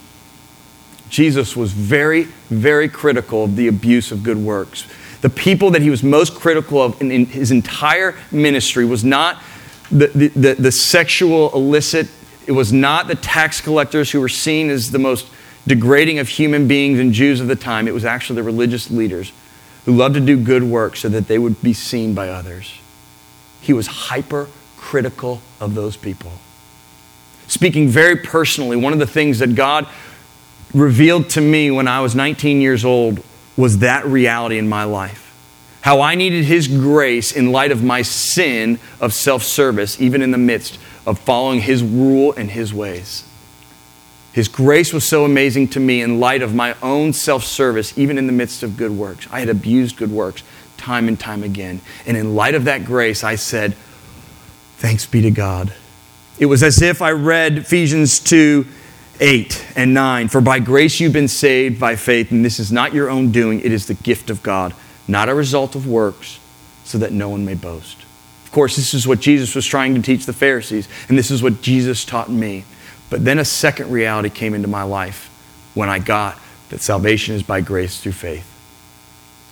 Jesus 1.10 1.56
was 1.56 1.72
very, 1.72 2.24
very 2.50 2.90
critical 2.90 3.44
of 3.44 3.56
the 3.56 3.68
abuse 3.68 4.12
of 4.12 4.24
good 4.24 4.38
works. 4.38 4.88
The 5.22 5.30
people 5.30 5.72
that 5.72 5.82
he 5.82 5.90
was 5.90 6.04
most 6.04 6.36
critical 6.36 6.82
of 6.82 7.00
in, 7.02 7.12
in 7.12 7.26
his 7.28 7.52
entire 7.52 8.18
ministry 8.32 8.86
was 8.86 9.04
not 9.04 9.42
the, 9.92 10.08
the, 10.08 10.28
the, 10.30 10.54
the 10.56 10.72
sexual 10.72 11.54
illicit, 11.54 12.08
it 12.48 12.54
was 12.54 12.74
not 12.74 13.08
the 13.08 13.16
tax 13.16 13.62
collectors 13.62 14.10
who 14.10 14.20
were 14.20 14.30
seen 14.30 14.70
as 14.70 14.90
the 14.90 15.00
most 15.00 15.28
degrading 15.68 16.18
of 16.18 16.28
human 16.28 16.68
beings 16.68 16.98
and 17.00 17.14
Jews 17.14 17.40
of 17.40 17.48
the 17.48 17.56
time. 17.56 17.88
It 17.88 17.94
was 17.94 18.06
actually 18.06 18.38
the 18.38 18.44
religious 18.44 18.90
leaders 18.90 19.32
who 19.86 19.96
loved 19.96 20.16
to 20.16 20.22
do 20.22 20.42
good 20.42 20.64
work 20.64 20.96
so 20.96 21.10
that 21.10 21.28
they 21.28 21.38
would 21.38 21.62
be 21.62 21.74
seen 21.74 22.16
by 22.16 22.30
others. 22.30 22.74
He 23.60 23.74
was 23.74 23.86
hyper 23.86 24.48
critical 24.78 25.42
of 25.60 25.76
those 25.76 25.98
people. 25.98 26.32
Speaking 27.52 27.90
very 27.90 28.16
personally, 28.16 28.78
one 28.78 28.94
of 28.94 29.00
the 29.00 29.06
things 29.06 29.40
that 29.40 29.56
God 29.56 29.86
revealed 30.74 31.30
to 31.32 31.42
me 31.42 31.70
when 31.70 31.86
I 31.86 32.00
was 32.00 32.16
19 32.16 32.62
years 32.62 32.86
old 32.86 33.22
was 33.58 33.80
that 33.80 34.06
reality 34.06 34.58
in 34.58 34.70
my 34.70 34.86
life. 34.86 35.36
How 35.82 36.00
I 36.00 36.16
needed 36.16 36.46
His 36.46 36.70
grace 36.70 37.34
in 37.34 37.52
light 37.52 37.74
of 37.74 37.84
my 37.84 38.04
sin 38.04 38.80
of 39.02 39.14
self 39.14 39.44
service, 39.44 40.00
even 40.00 40.22
in 40.22 40.32
the 40.32 40.38
midst 40.38 40.80
of 41.06 41.20
following 41.20 41.60
His 41.60 41.84
rule 41.84 42.32
and 42.38 42.50
His 42.50 42.74
ways. 42.74 43.28
His 44.32 44.48
grace 44.48 44.94
was 44.94 45.06
so 45.06 45.26
amazing 45.26 45.68
to 45.70 45.82
me 45.82 46.02
in 46.02 46.22
light 46.22 46.42
of 46.42 46.56
my 46.56 46.78
own 46.82 47.12
self 47.12 47.44
service, 47.44 47.98
even 47.98 48.18
in 48.18 48.28
the 48.28 48.34
midst 48.34 48.64
of 48.64 48.78
good 48.78 48.92
works. 48.92 49.28
I 49.30 49.42
had 49.42 49.50
abused 49.50 49.98
good 49.98 50.12
works 50.12 50.42
time 50.78 51.10
and 51.10 51.20
time 51.20 51.44
again. 51.44 51.82
And 52.06 52.16
in 52.16 52.34
light 52.34 52.56
of 52.56 52.64
that 52.64 52.86
grace, 52.86 53.26
I 53.26 53.36
said, 53.36 53.76
Thanks 54.78 55.06
be 55.06 55.22
to 55.24 55.32
God. 55.32 55.74
It 56.42 56.48
was 56.48 56.64
as 56.64 56.82
if 56.82 57.04
I 57.04 57.12
read 57.12 57.60
Ephesians 57.60 58.20
2 58.20 58.66
8 59.20 59.66
and 59.76 59.94
9. 59.94 60.28
For 60.28 60.42
by 60.42 60.58
grace 60.58 61.00
you've 61.00 61.14
been 61.14 61.28
saved 61.28 61.80
by 61.80 61.96
faith, 61.96 62.32
and 62.32 62.44
this 62.44 62.60
is 62.60 62.72
not 62.72 62.96
your 62.96 63.12
own 63.12 63.32
doing, 63.32 63.60
it 63.60 63.72
is 63.72 63.86
the 63.86 63.94
gift 63.94 64.32
of 64.32 64.42
God, 64.42 64.74
not 65.08 65.30
a 65.30 65.36
result 65.36 65.76
of 65.76 65.86
works, 65.86 66.40
so 66.84 66.98
that 66.98 67.12
no 67.12 67.30
one 67.30 67.46
may 67.46 67.54
boast. 67.54 68.02
Of 68.44 68.52
course, 68.52 68.76
this 68.76 68.96
is 68.96 69.08
what 69.08 69.20
Jesus 69.20 69.54
was 69.54 69.68
trying 69.68 69.94
to 69.94 70.02
teach 70.02 70.26
the 70.26 70.34
Pharisees, 70.34 70.90
and 71.08 71.16
this 71.16 71.30
is 71.30 71.44
what 71.44 71.62
Jesus 71.62 72.04
taught 72.04 72.32
me. 72.32 72.66
But 73.12 73.24
then 73.24 73.38
a 73.38 73.46
second 73.46 73.92
reality 73.92 74.32
came 74.32 74.56
into 74.56 74.68
my 74.68 74.82
life 74.82 75.30
when 75.76 75.90
I 75.90 76.00
got 76.00 76.40
that 76.70 76.82
salvation 76.82 77.36
is 77.36 77.44
by 77.44 77.62
grace 77.62 78.02
through 78.02 78.14
faith. 78.14 78.48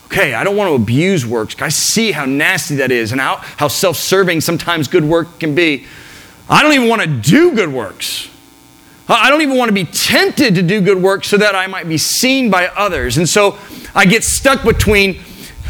Okay, 0.06 0.34
I 0.34 0.44
don't 0.44 0.58
want 0.58 0.70
to 0.70 0.74
abuse 0.74 1.24
works. 1.24 1.56
I 1.62 1.70
see 1.70 2.12
how 2.12 2.26
nasty 2.26 2.78
that 2.78 2.90
is 2.90 3.12
and 3.12 3.22
how, 3.22 3.36
how 3.36 3.68
self 3.68 3.98
serving 3.98 4.42
sometimes 4.42 4.88
good 4.88 5.04
work 5.04 5.40
can 5.40 5.54
be. 5.54 5.86
I 6.50 6.64
don't 6.64 6.74
even 6.74 6.90
want 6.90 7.02
to 7.02 7.08
do 7.08 7.54
good 7.54 7.72
works. 7.72 8.30
I 9.08 9.30
don't 9.30 9.42
even 9.42 9.58
want 9.58 9.70
to 9.70 9.74
be 9.74 9.86
tempted 9.86 10.56
to 10.56 10.62
do 10.62 10.82
good 10.82 11.02
works 11.02 11.28
so 11.28 11.38
that 11.38 11.56
I 11.56 11.68
might 11.68 11.88
be 11.88 11.98
seen 11.98 12.52
by 12.52 12.68
others. 12.68 13.18
And 13.18 13.28
so 13.28 13.58
I 13.96 14.06
get 14.06 14.24
stuck 14.24 14.64
between 14.64 15.22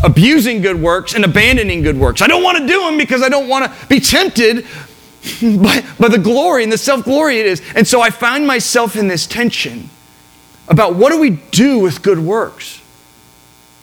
abusing 0.03 0.61
good 0.61 0.81
works 0.81 1.13
and 1.13 1.23
abandoning 1.23 1.81
good 1.81 1.97
works. 1.97 2.21
I 2.21 2.27
don't 2.27 2.43
want 2.43 2.57
to 2.57 2.67
do 2.67 2.81
them 2.81 2.97
because 2.97 3.21
I 3.21 3.29
don't 3.29 3.47
want 3.47 3.65
to 3.65 3.87
be 3.87 3.99
tempted 3.99 4.65
by, 5.41 5.83
by 5.99 6.07
the 6.09 6.19
glory 6.21 6.63
and 6.63 6.71
the 6.71 6.77
self 6.77 7.05
glory 7.05 7.39
it 7.39 7.45
is. 7.45 7.61
And 7.75 7.87
so 7.87 8.01
I 8.01 8.09
find 8.09 8.45
myself 8.45 8.95
in 8.95 9.07
this 9.07 9.25
tension 9.25 9.89
about 10.67 10.95
what 10.95 11.11
do 11.11 11.19
we 11.19 11.31
do 11.31 11.79
with 11.79 12.01
good 12.01 12.19
works? 12.19 12.81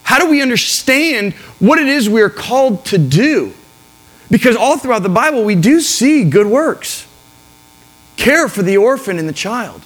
How 0.02 0.18
do 0.18 0.30
we 0.30 0.40
understand 0.40 1.32
what 1.58 1.78
it 1.78 1.88
is 1.88 2.08
we 2.08 2.22
are 2.22 2.30
called 2.30 2.84
to 2.86 2.98
do? 2.98 3.54
Because 4.30 4.56
all 4.56 4.76
throughout 4.78 5.02
the 5.02 5.08
Bible, 5.08 5.44
we 5.44 5.54
do 5.54 5.80
see 5.80 6.24
good 6.24 6.46
works 6.46 7.06
care 8.16 8.48
for 8.48 8.62
the 8.62 8.76
orphan 8.76 9.18
and 9.18 9.28
the 9.28 9.32
child, 9.32 9.82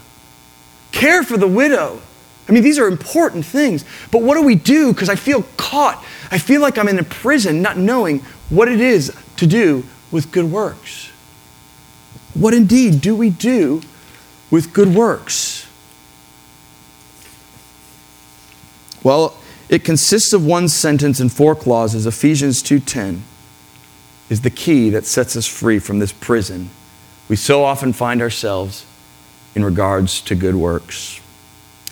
care 0.93 1.23
for 1.23 1.37
the 1.37 1.49
widow. 1.49 2.01
I 2.49 2.53
mean, 2.53 2.63
these 2.63 2.79
are 2.79 2.89
important 2.89 3.45
things. 3.45 3.85
But 4.11 4.23
what 4.23 4.35
do 4.35 4.43
we 4.43 4.55
do? 4.55 4.93
Because 4.93 5.09
I 5.09 5.15
feel 5.15 5.45
caught. 5.57 6.03
I 6.31 6.39
feel 6.39 6.61
like 6.61 6.79
I'm 6.79 6.89
in 6.89 6.99
a 6.99 7.05
prison 7.05 7.63
not 7.63 7.77
knowing 7.77 8.21
what 8.49 8.69
it 8.69 8.81
is 8.81 9.15
to 9.37 9.47
do 9.47 9.85
with 10.11 10.33
good 10.33 10.51
works. 10.51 11.11
What 12.35 12.55
indeed 12.55 13.01
do 13.01 13.15
we 13.15 13.31
do 13.31 13.83
with 14.51 14.73
good 14.73 14.95
works? 14.95 15.67
Well, 19.03 19.37
it 19.69 19.85
consists 19.85 20.33
of 20.33 20.45
one 20.45 20.69
sentence 20.69 21.21
and 21.21 21.33
four 21.33 21.55
clauses. 21.55 22.07
Ephesians 22.07 22.63
2:10 22.63 23.23
is 24.31 24.41
the 24.41 24.51
key 24.51 24.89
that 24.91 25.05
sets 25.05 25.37
us 25.37 25.47
free 25.47 25.79
from 25.79 25.99
this 25.99 26.13
prison 26.13 26.71
we 27.31 27.37
so 27.37 27.63
often 27.63 27.93
find 27.93 28.21
ourselves 28.21 28.85
in 29.55 29.65
regards 29.65 30.21
to 30.23 30.35
good 30.35 30.57
works. 30.57 31.21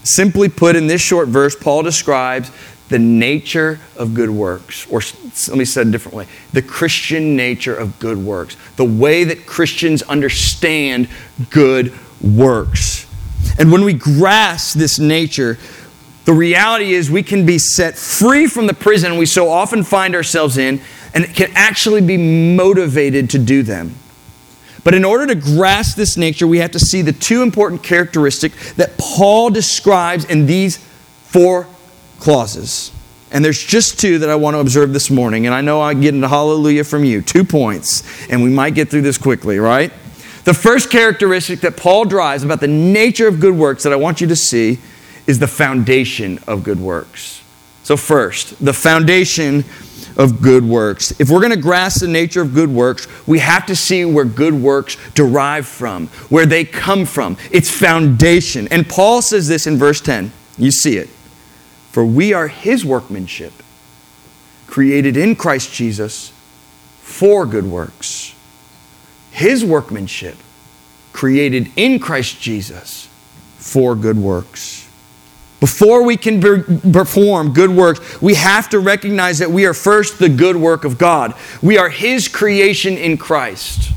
Simply 0.03 0.49
put, 0.49 0.75
in 0.75 0.89
this 0.89 1.01
short 1.01 1.29
verse, 1.29 1.55
Paul 1.55 1.85
describes 1.85 2.51
the 2.89 2.99
nature 2.99 3.79
of 3.97 4.15
good 4.15 4.31
works, 4.31 4.85
or 4.91 5.01
let 5.49 5.57
me 5.57 5.65
say 5.65 5.83
it 5.83 5.87
a 5.87 5.91
different 5.91 6.17
way 6.17 6.27
the 6.53 6.63
Christian 6.63 7.37
nature 7.37 7.75
of 7.75 8.01
good 8.01 8.19
works, 8.19 8.57
the 8.75 8.85
way 8.85 9.23
that 9.23 9.47
Christians 9.47 10.03
understand 10.03 11.09
good 11.51 11.97
works. 12.21 13.07
And 13.61 13.71
when 13.71 13.85
we 13.85 13.93
grasp 13.93 14.77
this 14.77 14.99
nature, 14.99 15.57
the 16.25 16.33
reality 16.33 16.95
is 16.95 17.13
we 17.13 17.23
can 17.23 17.47
be 17.47 17.59
set 17.59 17.97
free 17.97 18.49
from 18.49 18.67
the 18.67 18.75
prison 18.75 19.17
we 19.19 19.27
so 19.27 19.49
often 19.49 19.85
find 19.85 20.17
ourselves 20.17 20.59
in 20.59 20.81
and 21.19 21.35
can 21.35 21.51
actually 21.57 22.01
be 22.01 22.17
motivated 22.17 23.31
to 23.31 23.41
do 23.41 23.65
them. 23.65 23.93
But 24.85 24.95
in 24.95 25.05
order 25.05 25.27
to 25.27 25.35
grasp 25.35 25.97
this 25.97 26.17
nature, 26.17 26.47
we 26.47 26.59
have 26.59 26.71
to 26.71 26.79
see 26.79 27.03
the 27.03 27.13
two 27.13 27.43
important 27.43 27.83
characteristics 27.83 28.75
that 28.75 28.97
Paul 28.99 29.51
describes 29.51 30.25
in 30.27 30.47
these 30.47 30.77
four 30.77 31.67
clauses. 32.21 32.93
And 33.33 33.45
there's 33.45 33.61
just 33.61 33.99
two 33.99 34.21
that 34.21 34.31
I 34.31 34.37
want 34.37 34.55
to 34.55 34.61
observe 34.61 34.93
this 34.93 35.11
morning. 35.11 35.47
And 35.47 35.55
I 35.55 35.61
know 35.61 35.81
I 35.81 35.93
get 35.93 36.15
into 36.15 36.29
hallelujah 36.29 36.85
from 36.85 37.05
you. 37.05 37.21
Two 37.21 37.43
points. 37.43 38.29
And 38.31 38.41
we 38.45 38.51
might 38.51 38.77
get 38.77 38.89
through 38.89 39.03
this 39.03 39.19
quickly, 39.19 39.59
right? 39.59 39.93
The 40.45 40.55
first 40.55 40.89
characteristic 40.89 41.61
that 41.63 41.77
Paul 41.77 42.05
drives 42.05 42.45
about 42.45 42.61
the 42.61 42.69
nature 42.69 43.27
of 43.27 43.41
good 43.41 43.57
works 43.57 43.83
that 43.83 43.93
I 43.93 43.97
want 43.97 44.21
you 44.21 44.29
to 44.29 44.37
see 44.37 44.79
is 45.27 45.41
the 45.41 45.49
foundation 45.49 46.39
of 46.47 46.63
good 46.63 46.79
works. 46.79 47.43
So, 47.83 47.97
first, 47.97 48.65
the 48.65 48.73
foundation 48.73 49.65
of 50.19 50.43
good 50.43 50.65
works. 50.65 51.19
If 51.21 51.31
we're 51.31 51.41
going 51.41 51.53
to 51.53 51.57
grasp 51.57 52.01
the 52.01 52.09
nature 52.09 52.43
of 52.43 52.53
good 52.53 52.69
works, 52.69 53.07
we 53.27 53.39
have 53.39 53.65
to 53.67 53.77
see 53.77 54.05
where 54.05 54.25
good 54.25 54.53
works 54.53 54.97
derive 55.15 55.67
from, 55.67 56.09
where 56.29 56.45
they 56.45 56.65
come 56.65 57.07
from, 57.07 57.37
its 57.53 57.71
foundation. 57.71 58.69
And 58.71 58.87
Paul 58.89 59.23
says 59.23 59.47
this 59.49 59.67
in 59.67 59.77
verse 59.79 60.01
10. 60.01 60.33
You 60.59 60.73
see 60.73 60.97
it. 60.97 61.09
For 61.93 62.05
we 62.05 62.33
are 62.33 62.49
his 62.49 62.85
workmanship, 62.85 63.53
created 64.67 65.17
in 65.17 65.37
Christ 65.37 65.73
Jesus 65.73 66.33
for 67.01 67.47
good 67.47 67.65
works. 67.65 68.35
His 69.31 69.65
workmanship, 69.65 70.37
created 71.13 71.71
in 71.77 71.99
Christ 71.99 72.41
Jesus 72.41 73.09
for 73.57 73.95
good 73.95 74.19
works. 74.19 74.78
Before 75.61 76.05
we 76.05 76.17
can 76.17 76.41
perform 76.93 77.53
good 77.53 77.71
works, 77.71 78.23
we 78.23 78.35
have 78.35 78.69
to 78.71 78.79
recognize 78.79 79.39
that 79.39 79.51
we 79.51 79.67
are 79.67 79.75
first 79.75 80.19
the 80.19 80.29
good 80.29 80.57
work 80.57 80.85
of 80.85 80.99
God. 80.99 81.35
We 81.63 81.79
are 81.79 81.89
His 81.89 82.29
creation 82.29 82.97
in 82.97 83.19
Christ. 83.19 83.93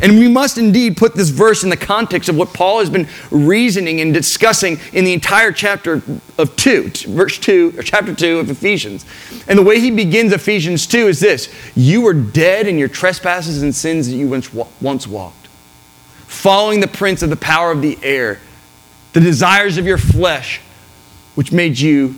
And 0.00 0.18
we 0.18 0.28
must 0.28 0.58
indeed 0.58 0.96
put 0.96 1.14
this 1.14 1.30
verse 1.30 1.64
in 1.64 1.70
the 1.70 1.76
context 1.76 2.28
of 2.28 2.36
what 2.36 2.54
Paul 2.54 2.78
has 2.78 2.88
been 2.88 3.08
reasoning 3.32 4.00
and 4.00 4.14
discussing 4.14 4.78
in 4.92 5.04
the 5.04 5.12
entire 5.12 5.50
chapter 5.50 6.02
of 6.38 6.54
2, 6.54 6.90
verse 7.08 7.36
2, 7.38 7.74
or 7.76 7.82
chapter 7.82 8.14
2 8.14 8.38
of 8.38 8.48
Ephesians. 8.48 9.04
And 9.48 9.58
the 9.58 9.62
way 9.64 9.80
he 9.80 9.90
begins 9.90 10.32
Ephesians 10.32 10.86
2 10.86 11.08
is 11.08 11.18
this 11.18 11.52
You 11.74 12.02
were 12.02 12.14
dead 12.14 12.68
in 12.68 12.78
your 12.78 12.88
trespasses 12.88 13.64
and 13.64 13.74
sins 13.74 14.08
that 14.08 14.14
you 14.14 14.28
once 14.28 15.08
walked, 15.08 15.48
following 16.28 16.78
the 16.78 16.86
prince 16.86 17.22
of 17.22 17.30
the 17.30 17.36
power 17.36 17.72
of 17.72 17.82
the 17.82 17.98
air 18.04 18.38
the 19.18 19.24
desires 19.24 19.78
of 19.78 19.86
your 19.86 19.98
flesh, 19.98 20.60
which 21.34 21.50
made 21.50 21.76
you 21.76 22.14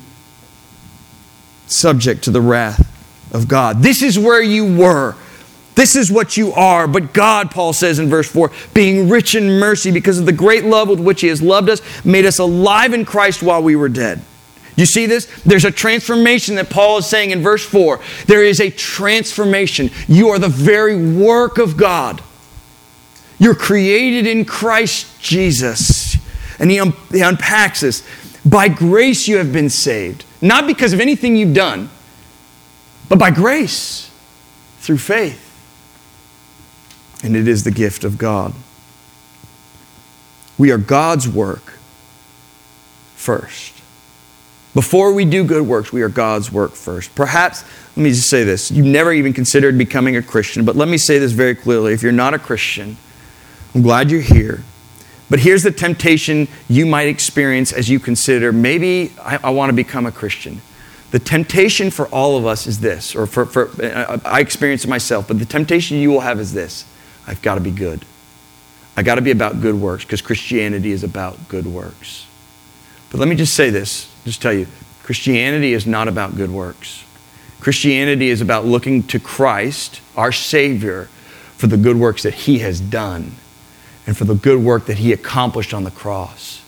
subject 1.67 2.25
to 2.25 2.31
the 2.31 2.43
wrath 2.43 2.87
of 3.33 3.49
God. 3.49 3.79
This 3.79 4.03
is 4.03 4.19
where 4.19 4.43
you 4.43 4.77
were. 4.77 5.15
This 5.77 5.97
is 5.97 6.13
what 6.13 6.37
you 6.37 6.53
are. 6.53 6.87
But 6.87 7.15
God, 7.15 7.51
Paul 7.51 7.73
says 7.73 7.99
in 7.99 8.11
verse 8.11 8.31
4, 8.31 8.53
being 8.75 9.09
rich 9.09 9.35
in 9.35 9.59
mercy 9.59 9.91
because 9.91 10.19
of 10.19 10.27
the 10.27 10.33
great 10.33 10.65
love 10.65 10.91
with 10.91 11.01
which 11.01 11.23
He 11.23 11.29
has 11.29 11.41
loved 11.41 11.71
us, 11.71 11.81
made 12.05 12.27
us 12.27 12.39
alive 12.39 12.93
in 12.93 13.07
Christ 13.07 13.43
while 13.43 13.63
we 13.63 13.77
were 13.77 13.89
dead. 13.89 14.21
You 14.77 14.85
see 14.85 15.07
this? 15.07 15.25
There's 15.43 15.65
a 15.65 15.71
transformation 15.71 16.57
that 16.57 16.69
Paul 16.69 16.99
is 16.99 17.07
saying 17.07 17.31
in 17.31 17.41
verse 17.41 17.65
4. 17.65 17.99
There 18.27 18.45
is 18.45 18.61
a 18.61 18.71
transformation. 18.71 19.91
You 20.07 20.29
are 20.29 20.39
the 20.39 20.49
very 20.49 21.15
work 21.17 21.57
of 21.57 21.79
God. 21.79 22.23
You're 23.39 23.55
created 23.55 24.27
in 24.27 24.45
Christ 24.45 25.19
Jesus. 25.23 26.10
And 26.61 26.71
he, 26.71 26.79
un- 26.79 26.93
he 27.11 27.23
unpacks 27.23 27.81
this. 27.81 28.07
By 28.45 28.69
grace 28.69 29.27
you 29.27 29.39
have 29.39 29.53
been 29.53 29.71
saved, 29.71 30.25
not 30.41 30.67
because 30.67 30.93
of 30.93 31.01
anything 31.01 31.35
you've 31.35 31.55
done, 31.55 31.91
but 33.09 33.19
by 33.19 33.31
grace 33.31 34.11
through 34.79 34.99
faith. 34.99 35.47
And 37.25 37.37
it 37.37 37.49
is 37.49 37.65
the 37.65 37.71
gift 37.71 38.05
of 38.05 38.17
God. 38.17 38.55
We 40.57 40.71
are 40.71 40.79
God's 40.79 41.29
work 41.29 41.79
first. 43.17 43.75
Before 44.75 45.13
we 45.13 45.25
do 45.25 45.43
good 45.43 45.67
works, 45.67 45.93
we 45.93 46.03
are 46.03 46.09
God's 46.09 46.53
work 46.53 46.73
first. 46.73 47.15
Perhaps, 47.15 47.65
let 47.97 48.05
me 48.05 48.11
just 48.11 48.31
say 48.31 48.45
this 48.45 48.71
you've 48.71 48.87
never 48.87 49.13
even 49.13 49.33
considered 49.33 49.77
becoming 49.77 50.17
a 50.17 50.23
Christian, 50.23 50.65
but 50.65 50.77
let 50.77 50.89
me 50.89 50.97
say 50.97 51.19
this 51.19 51.33
very 51.33 51.55
clearly. 51.55 51.93
If 51.93 52.03
you're 52.03 52.13
not 52.13 52.35
a 52.35 52.39
Christian, 52.39 52.97
I'm 53.75 53.83
glad 53.83 54.11
you're 54.11 54.21
here. 54.21 54.63
But 55.31 55.39
here's 55.39 55.63
the 55.63 55.71
temptation 55.71 56.49
you 56.69 56.85
might 56.85 57.07
experience 57.07 57.73
as 57.73 57.89
you 57.89 58.01
consider 58.01 58.53
maybe 58.53 59.13
I, 59.23 59.39
I 59.45 59.51
want 59.51 59.71
to 59.71 59.75
become 59.75 60.05
a 60.05 60.13
Christian. 60.13 60.61
The 61.13 61.21
temptation 61.21 61.91
for 61.91 62.07
all 62.09 62.37
of 62.37 62.47
us 62.47 62.67
is 62.67 62.81
this, 62.81 63.17
or 63.17 63.27
for, 63.27 63.47
for 63.47 63.69
uh, 63.83 64.19
I 64.25 64.41
experience 64.41 64.85
it 64.85 64.89
myself, 64.89 65.29
but 65.29 65.39
the 65.39 65.45
temptation 65.45 65.99
you 65.99 66.11
will 66.11 66.21
have 66.21 66.39
is 66.41 66.53
this 66.53 66.85
I've 67.27 67.41
got 67.43 67.55
to 67.55 67.61
be 67.61 67.71
good. 67.71 68.05
I 68.97 69.03
got 69.03 69.15
to 69.15 69.23
be 69.23 69.31
about 69.31 69.61
good 69.61 69.77
works 69.77 70.05
because 70.05 70.21
Christianity 70.21 70.91
is 70.91 71.05
about 71.05 71.49
good 71.49 71.67
works. 71.67 72.27
But 73.11 73.19
let 73.19 73.29
me 73.29 73.37
just 73.37 73.55
say 73.55 73.71
this, 73.71 74.13
just 74.25 74.43
tell 74.43 74.53
you 74.53 74.67
Christianity 75.05 75.73
is 75.73 75.87
not 75.87 76.09
about 76.09 76.37
good 76.37 76.51
works. 76.51 77.05
Christianity 77.61 78.31
is 78.31 78.41
about 78.41 78.65
looking 78.65 79.03
to 79.05 79.21
Christ, 79.21 80.01
our 80.17 80.33
Savior, 80.33 81.05
for 81.57 81.67
the 81.67 81.77
good 81.77 81.97
works 81.97 82.25
that 82.25 82.35
He 82.35 82.61
has 82.61 82.81
done 82.81 83.33
and 84.11 84.17
for 84.17 84.25
the 84.25 84.35
good 84.35 84.59
work 84.59 84.87
that 84.87 84.99
he 84.99 85.13
accomplished 85.13 85.73
on 85.73 85.85
the 85.85 85.91
cross. 85.93 86.61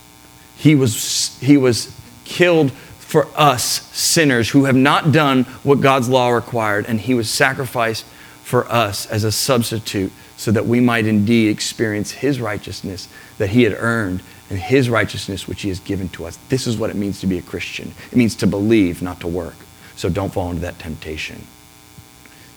He 0.57 0.77
was, 0.77 1.37
he 1.41 1.57
was 1.57 1.93
killed 2.25 2.71
for 2.71 3.27
us 3.35 3.65
sinners 3.91 4.49
who 4.51 4.67
have 4.67 4.77
not 4.77 5.11
done 5.11 5.43
what 5.65 5.81
God's 5.81 6.09
law 6.09 6.31
required, 6.31 6.87
and 6.87 7.01
he 7.01 7.15
was 7.15 7.29
sacrificed 7.29 8.05
for 8.45 8.71
us 8.71 9.07
as 9.07 9.25
a 9.25 9.33
substitute 9.33 10.13
so 10.37 10.53
that 10.53 10.67
we 10.67 10.79
might 10.79 11.05
indeed 11.05 11.49
experience 11.49 12.13
his 12.13 12.41
righteousness 12.41 13.09
that 13.39 13.51
he 13.51 13.65
had 13.65 13.75
earned 13.77 14.23
and 14.49 14.61
his 14.61 14.89
righteousness 14.89 15.49
which 15.49 15.63
he 15.63 15.69
has 15.69 15.81
given 15.81 16.09
to 16.11 16.25
us. 16.25 16.39
This 16.49 16.69
is 16.69 16.77
what 16.77 16.91
it 16.91 16.97
means 16.97 17.19
to 17.23 17.27
be 17.27 17.39
a 17.39 17.43
Christian. 17.43 17.93
It 18.13 18.17
means 18.17 18.37
to 18.37 18.47
believe, 18.47 19.03
not 19.03 19.19
to 19.19 19.27
work. 19.27 19.57
So 19.97 20.09
don't 20.09 20.33
fall 20.33 20.51
into 20.51 20.63
that 20.63 20.79
temptation. 20.79 21.45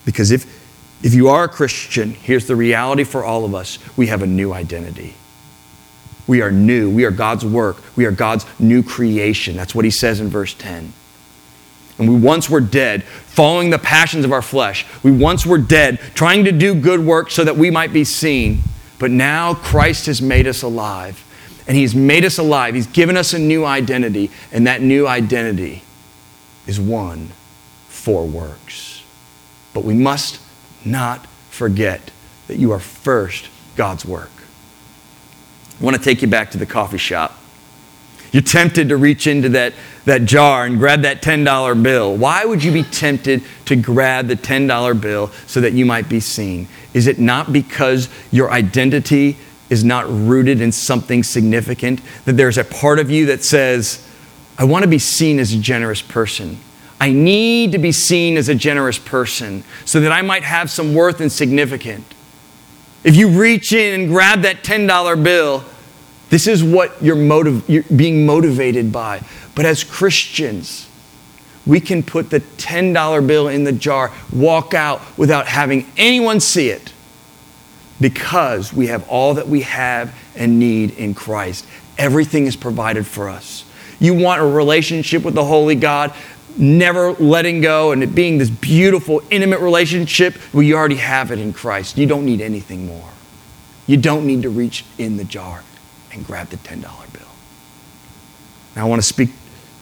Because 0.06 0.30
if 0.30 0.55
if 1.04 1.14
you 1.14 1.30
are 1.30 1.44
a 1.44 1.50
Christian, 1.50 2.12
here's 2.12 2.48
the 2.48 2.56
reality 2.56 3.04
for 3.04 3.24
all 3.24 3.46
of 3.46 3.54
us 3.54 3.80
we 3.98 4.08
have 4.08 4.22
a 4.24 4.28
new 4.28 4.54
identity. 4.54 5.16
We 6.28 6.42
are 6.42 6.52
new. 6.52 6.90
We 6.90 7.06
are 7.06 7.12
God's 7.12 7.46
work. 7.46 7.78
We 7.96 8.06
are 8.06 8.12
God's 8.12 8.46
new 8.60 8.82
creation. 8.82 9.56
That's 9.56 9.76
what 9.76 9.86
he 9.86 9.92
says 9.92 10.20
in 10.20 10.30
verse 10.30 10.54
10. 10.56 10.92
And 11.98 12.10
we 12.10 12.16
once 12.16 12.50
were 12.50 12.62
dead, 12.62 13.04
following 13.04 13.70
the 13.70 13.80
passions 13.80 14.26
of 14.26 14.32
our 14.32 14.42
flesh. 14.42 14.86
We 15.04 15.12
once 15.12 15.46
were 15.46 15.58
dead, 15.58 16.00
trying 16.14 16.44
to 16.46 16.52
do 16.52 16.76
good 16.76 17.00
work 17.00 17.32
so 17.32 17.44
that 17.44 17.56
we 17.56 17.70
might 17.70 17.94
be 17.94 18.04
seen. 18.04 18.64
But 19.00 19.12
now 19.12 19.54
Christ 19.54 20.08
has 20.08 20.22
made 20.22 20.48
us 20.48 20.62
alive. 20.62 21.22
And 21.68 21.78
He's 21.78 21.96
made 21.96 22.26
us 22.26 22.38
alive. 22.38 22.76
He's 22.76 22.88
given 22.88 23.18
us 23.18 23.34
a 23.34 23.40
new 23.40 23.66
identity. 23.66 24.30
And 24.52 24.68
that 24.68 24.82
new 24.82 25.08
identity 25.08 25.84
is 26.68 26.80
one 26.80 27.30
for 27.88 28.26
works. 28.26 29.04
But 29.74 29.84
we 29.84 29.94
must 29.94 30.40
not 30.86 31.26
forget 31.50 32.12
that 32.48 32.58
you 32.58 32.72
are 32.72 32.80
first 32.80 33.50
God's 33.76 34.06
work. 34.06 34.32
I 35.80 35.84
want 35.84 35.98
to 35.98 36.02
take 36.02 36.22
you 36.22 36.28
back 36.28 36.52
to 36.52 36.58
the 36.58 36.66
coffee 36.66 36.98
shop. 36.98 37.38
You're 38.32 38.44
tempted 38.44 38.90
to 38.90 38.98
reach 38.98 39.28
into 39.28 39.50
that, 39.50 39.74
that 40.04 40.26
jar 40.26 40.66
and 40.66 40.78
grab 40.78 41.04
that 41.04 41.22
$10 41.22 41.82
bill. 41.82 42.18
Why 42.18 42.44
would 42.44 42.64
you 42.64 42.72
be 42.72 42.84
tempted 42.84 43.44
to 43.66 43.76
grab 43.76 44.28
the 44.28 44.36
$10 44.36 45.00
bill 45.00 45.32
so 45.48 45.62
that 45.62 45.74
you 45.74 45.86
might 45.86 46.10
be 46.10 46.20
seen? 46.20 46.68
Is 46.94 47.08
it 47.08 47.18
not 47.18 47.54
because 47.54 48.10
your 48.32 48.52
identity 48.52 49.38
is 49.70 49.84
not 49.84 50.06
rooted 50.10 50.60
in 50.60 50.72
something 50.72 51.24
significant? 51.24 52.02
That 52.26 52.34
there's 52.34 52.58
a 52.58 52.66
part 52.66 53.00
of 53.00 53.10
you 53.10 53.28
that 53.28 53.44
says, 53.44 54.06
I 54.58 54.66
want 54.66 54.84
to 54.84 54.90
be 54.90 55.00
seen 55.00 55.40
as 55.40 55.54
a 55.54 55.58
generous 55.58 56.02
person. 56.02 56.58
I 57.00 57.12
need 57.12 57.74
to 57.74 57.78
be 57.78 57.92
seen 57.92 58.38
as 58.38 58.50
a 58.50 58.56
generous 58.56 58.98
person 58.98 59.64
so 59.84 60.00
that 60.00 60.12
I 60.12 60.22
might 60.22 60.44
have 60.44 60.72
some 60.72 60.94
worth 60.94 61.20
and 61.22 61.32
significance. 61.32 62.06
If 63.04 63.16
you 63.16 63.30
reach 63.30 63.74
in 63.74 64.02
and 64.02 64.10
grab 64.10 64.42
that 64.42 64.64
$10 64.64 65.24
bill, 65.24 65.64
this 66.30 66.48
is 66.48 66.64
what 66.64 67.02
you're, 67.04 67.16
motiv- 67.16 67.70
you're 67.70 67.84
being 67.84 68.26
motivated 68.26 68.92
by. 68.92 69.22
But 69.54 69.66
as 69.66 69.84
Christians, 69.84 70.90
we 71.66 71.80
can 71.80 72.02
put 72.02 72.30
the 72.30 72.40
$10 72.40 73.28
bill 73.28 73.48
in 73.48 73.64
the 73.64 73.72
jar, 73.72 74.12
walk 74.34 74.74
out 74.74 75.02
without 75.18 75.48
having 75.48 75.86
anyone 75.98 76.40
see 76.40 76.70
it 76.70 76.94
because 78.00 78.74
we 78.74 78.88
have 78.88 79.08
all 79.08 79.36
that 79.36 79.48
we 79.48 79.62
have 79.62 80.16
and 80.36 80.60
need 80.60 80.92
in 80.98 81.14
Christ. 81.14 81.66
Everything 81.98 82.46
is 82.46 82.56
provided 82.56 83.06
for 83.06 83.30
us. 83.30 83.64
You 84.00 84.14
want 84.14 84.42
a 84.42 84.46
relationship 84.46 85.24
with 85.24 85.34
the 85.36 85.46
Holy 85.46 85.76
God? 85.76 86.14
Never 86.58 87.14
letting 87.14 87.62
go 87.62 87.92
and 87.92 88.04
it 88.04 88.16
being 88.16 88.38
this 88.38 88.50
beautiful, 88.50 89.22
intimate 89.30 89.60
relationship, 89.60 90.36
well, 90.54 90.64
you 90.64 90.76
already 90.76 90.96
have 90.96 91.32
it 91.32 91.40
in 91.40 91.54
Christ. 91.54 91.98
You 91.98 92.06
don't 92.06 92.26
need 92.26 92.42
anything 92.42 92.88
more. 92.88 93.10
You 93.88 93.98
don't 93.98 94.26
need 94.26 94.42
to 94.44 94.50
reach 94.50 94.86
in 94.98 95.18
the 95.18 95.24
jar 95.24 95.64
and 96.12 96.26
grab 96.26 96.50
the 96.50 96.58
$10 96.58 96.82
bill. 97.14 97.22
Now, 98.76 98.86
I 98.86 98.90
want 98.90 99.02
to 99.02 99.08
speak 99.08 99.30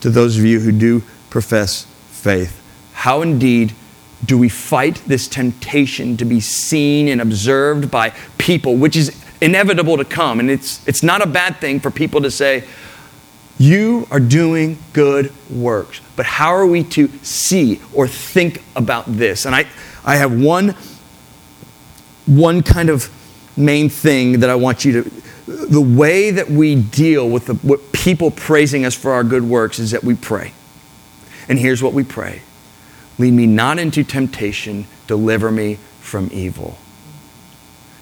to 0.00 0.10
those 0.10 0.38
of 0.38 0.44
you 0.44 0.60
who 0.60 0.72
do 0.72 1.02
profess 1.30 1.86
faith. 2.10 2.60
How 2.92 3.22
indeed 3.22 3.74
do 4.24 4.38
we 4.38 4.48
fight 4.48 4.96
this 5.06 5.28
temptation 5.28 6.16
to 6.16 6.24
be 6.24 6.40
seen 6.40 7.08
and 7.08 7.20
observed 7.20 7.90
by 7.90 8.12
people, 8.38 8.76
which 8.76 8.96
is 8.96 9.16
inevitable 9.40 9.96
to 9.96 10.04
come? 10.04 10.40
And 10.40 10.50
it's, 10.50 10.86
it's 10.86 11.02
not 11.02 11.22
a 11.22 11.26
bad 11.26 11.56
thing 11.56 11.80
for 11.80 11.90
people 11.90 12.20
to 12.22 12.30
say, 12.30 12.64
you 13.58 14.06
are 14.10 14.20
doing 14.20 14.78
good 14.92 15.32
works. 15.50 16.00
But 16.16 16.26
how 16.26 16.50
are 16.54 16.66
we 16.66 16.82
to 16.84 17.08
see 17.22 17.80
or 17.92 18.08
think 18.08 18.62
about 18.74 19.06
this? 19.06 19.46
And 19.46 19.54
I, 19.54 19.66
I 20.04 20.16
have 20.16 20.32
one, 20.32 20.74
one 22.26 22.62
kind 22.62 22.90
of 22.90 23.10
main 23.56 23.88
thing 23.88 24.40
that 24.40 24.50
I 24.50 24.54
want 24.54 24.84
you 24.84 25.02
to. 25.02 25.10
The 25.46 25.80
way 25.80 26.30
that 26.30 26.50
we 26.50 26.74
deal 26.74 27.28
with 27.28 27.46
the, 27.46 27.54
what 27.54 27.92
people 27.92 28.30
praising 28.30 28.84
us 28.84 28.94
for 28.94 29.12
our 29.12 29.22
good 29.22 29.42
works 29.42 29.78
is 29.78 29.92
that 29.92 30.02
we 30.02 30.14
pray. 30.14 30.52
And 31.48 31.58
here's 31.58 31.82
what 31.82 31.92
we 31.92 32.02
pray 32.04 32.42
Lead 33.18 33.32
me 33.32 33.46
not 33.46 33.78
into 33.78 34.02
temptation, 34.02 34.86
deliver 35.06 35.50
me 35.50 35.76
from 36.00 36.28
evil. 36.32 36.78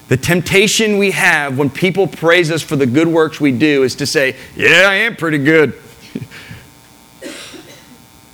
The 0.09 0.17
temptation 0.17 0.97
we 0.97 1.11
have 1.11 1.57
when 1.57 1.69
people 1.69 2.07
praise 2.07 2.51
us 2.51 2.61
for 2.61 2.75
the 2.75 2.85
good 2.85 3.07
works 3.07 3.39
we 3.39 3.51
do 3.51 3.83
is 3.83 3.95
to 3.95 4.05
say, 4.05 4.35
Yeah, 4.55 4.87
I 4.89 4.95
am 4.95 5.15
pretty 5.15 5.37
good. 5.37 5.81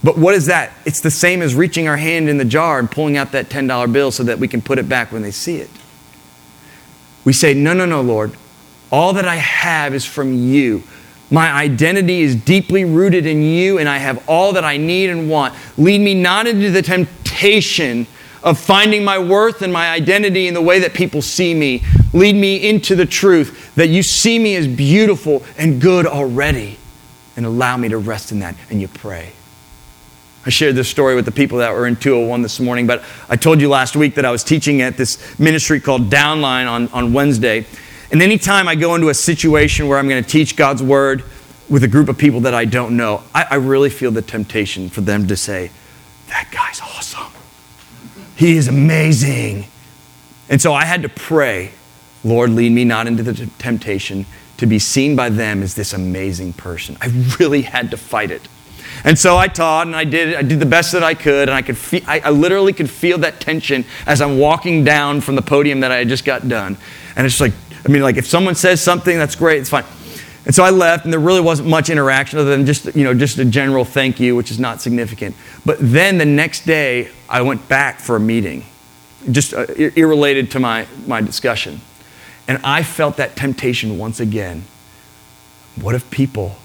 but 0.03 0.17
what 0.17 0.33
is 0.33 0.47
that? 0.47 0.73
It's 0.85 1.01
the 1.01 1.11
same 1.11 1.41
as 1.41 1.53
reaching 1.53 1.87
our 1.87 1.97
hand 1.97 2.27
in 2.27 2.37
the 2.37 2.45
jar 2.45 2.79
and 2.79 2.89
pulling 2.89 3.17
out 3.17 3.31
that 3.33 3.49
$10 3.49 3.93
bill 3.93 4.11
so 4.11 4.23
that 4.23 4.39
we 4.39 4.47
can 4.47 4.61
put 4.61 4.79
it 4.79 4.89
back 4.89 5.11
when 5.11 5.21
they 5.21 5.31
see 5.31 5.57
it. 5.57 5.69
we 7.23 7.33
say, 7.33 7.53
No, 7.53 7.73
no, 7.73 7.85
no, 7.85 8.01
Lord. 8.01 8.33
All 8.91 9.13
that 9.13 9.27
I 9.27 9.35
have 9.35 9.93
is 9.93 10.03
from 10.03 10.33
you. 10.33 10.83
My 11.31 11.51
identity 11.51 12.21
is 12.21 12.35
deeply 12.35 12.85
rooted 12.85 13.27
in 13.27 13.43
you, 13.43 13.77
and 13.77 13.87
I 13.87 13.99
have 13.99 14.27
all 14.27 14.53
that 14.53 14.63
I 14.63 14.77
need 14.77 15.11
and 15.11 15.29
want. 15.29 15.53
Lead 15.77 16.01
me 16.01 16.15
not 16.15 16.47
into 16.47 16.71
the 16.71 16.81
temptation 16.81 18.07
of 18.43 18.59
finding 18.59 19.03
my 19.03 19.19
worth 19.19 19.61
and 19.61 19.71
my 19.71 19.89
identity 19.89 20.47
in 20.47 20.53
the 20.53 20.61
way 20.61 20.79
that 20.79 20.93
people 20.93 21.21
see 21.21 21.53
me. 21.53 21.83
Lead 22.13 22.35
me 22.35 22.69
into 22.69 22.95
the 22.95 23.05
truth 23.05 23.73
that 23.75 23.89
you 23.89 24.03
see 24.03 24.39
me 24.39 24.55
as 24.55 24.67
beautiful 24.67 25.43
and 25.57 25.81
good 25.81 26.05
already, 26.05 26.77
and 27.35 27.45
allow 27.45 27.77
me 27.77 27.89
to 27.89 27.97
rest 27.97 28.31
in 28.31 28.39
that. 28.39 28.55
And 28.69 28.81
you 28.81 28.87
pray. 28.87 29.33
I 30.45 30.49
shared 30.49 30.75
this 30.75 30.89
story 30.89 31.15
with 31.15 31.25
the 31.25 31.31
people 31.31 31.57
that 31.57 31.73
were 31.73 31.85
in 31.85 31.97
201 31.97 32.41
this 32.41 32.59
morning, 32.59 32.87
but 32.87 33.03
I 33.27 33.35
told 33.35 33.59
you 33.59 33.67
last 33.67 33.95
week 33.95 34.15
that 34.15 34.25
I 34.25 34.31
was 34.31 34.43
teaching 34.43 34.81
at 34.81 34.95
this 34.95 35.37
ministry 35.37 35.81
called 35.81 36.09
Downline 36.09 36.67
on, 36.69 36.87
on 36.89 37.11
Wednesday. 37.13 37.65
And 38.11 38.21
anytime 38.21 38.67
I 38.67 38.75
go 38.75 38.95
into 38.95 39.09
a 39.09 39.13
situation 39.13 39.87
where 39.87 39.99
I'm 39.99 40.07
going 40.07 40.23
to 40.23 40.29
teach 40.29 40.55
God's 40.55 40.81
word 40.81 41.23
with 41.69 41.83
a 41.83 41.87
group 41.87 42.09
of 42.09 42.17
people 42.17 42.39
that 42.41 42.53
I 42.53 42.65
don't 42.65 42.95
know, 42.95 43.21
I, 43.35 43.47
I 43.51 43.55
really 43.55 43.89
feel 43.89 44.11
the 44.11 44.21
temptation 44.21 44.89
for 44.89 45.01
them 45.01 45.27
to 45.27 45.35
say, 45.35 45.71
That 46.29 46.49
guy's 46.51 46.79
awesome. 46.79 47.18
He 48.39 48.55
is 48.55 48.69
amazing. 48.69 49.65
And 50.47 50.61
so 50.61 50.73
I 50.73 50.85
had 50.85 51.01
to 51.01 51.09
pray, 51.09 51.71
Lord, 52.23 52.51
lead 52.51 52.71
me 52.71 52.85
not 52.85 53.05
into 53.05 53.21
the 53.21 53.47
temptation 53.57 54.25
to 54.55 54.65
be 54.65 54.79
seen 54.79 55.17
by 55.17 55.27
them 55.27 55.61
as 55.61 55.75
this 55.75 55.91
amazing 55.91 56.53
person. 56.53 56.95
I 57.01 57.07
really 57.37 57.63
had 57.63 57.91
to 57.91 57.97
fight 57.97 58.31
it. 58.31 58.47
And 59.03 59.19
so 59.19 59.35
I 59.35 59.49
taught 59.49 59.87
and 59.87 59.95
I 59.95 60.05
did, 60.05 60.35
I 60.35 60.41
did 60.41 60.61
the 60.61 60.65
best 60.65 60.93
that 60.93 61.03
I 61.03 61.15
could, 61.15 61.49
and 61.49 61.51
I 61.51 61.61
could 61.61 61.77
feel, 61.77 62.01
I, 62.07 62.21
I 62.21 62.29
literally 62.29 62.71
could 62.71 62.89
feel 62.89 63.17
that 63.17 63.41
tension 63.41 63.83
as 64.05 64.21
I'm 64.21 64.37
walking 64.39 64.85
down 64.85 65.19
from 65.19 65.35
the 65.35 65.41
podium 65.41 65.81
that 65.81 65.91
I 65.91 65.97
had 65.97 66.07
just 66.07 66.23
got 66.23 66.47
done. 66.47 66.77
And 67.17 67.27
it's 67.27 67.41
like, 67.41 67.51
I 67.85 67.89
mean, 67.91 68.03
like 68.03 68.15
if 68.15 68.25
someone 68.25 68.55
says 68.55 68.81
something, 68.81 69.17
that's 69.17 69.35
great, 69.35 69.59
it's 69.59 69.69
fine. 69.69 69.83
And 70.45 70.55
so 70.55 70.63
I 70.63 70.69
left, 70.69 71.03
and 71.03 71.13
there 71.13 71.19
really 71.19 71.41
wasn't 71.41 71.69
much 71.69 71.89
interaction 71.89 72.39
other 72.39 72.49
than 72.49 72.65
just, 72.65 72.95
you 72.95 73.03
know, 73.03 73.13
just 73.13 73.37
a 73.37 73.45
general 73.45 73.85
thank 73.85 74.19
you, 74.19 74.35
which 74.35 74.51
is 74.51 74.59
not 74.59 74.81
significant. 74.81 75.35
But 75.65 75.77
then 75.79 76.17
the 76.17 76.25
next 76.25 76.65
day, 76.65 77.09
I 77.27 77.41
went 77.41 77.67
back 77.67 77.99
for 77.99 78.15
a 78.15 78.19
meeting, 78.19 78.65
just 79.31 79.53
uh, 79.53 79.65
irrelated 79.77 80.51
to 80.51 80.59
my, 80.59 80.87
my 81.05 81.21
discussion. 81.21 81.81
And 82.47 82.59
I 82.63 82.83
felt 82.83 83.17
that 83.17 83.35
temptation 83.35 83.97
once 83.97 84.19
again. 84.19 84.63
What 85.79 85.93
if 85.93 86.09
people 86.09 86.55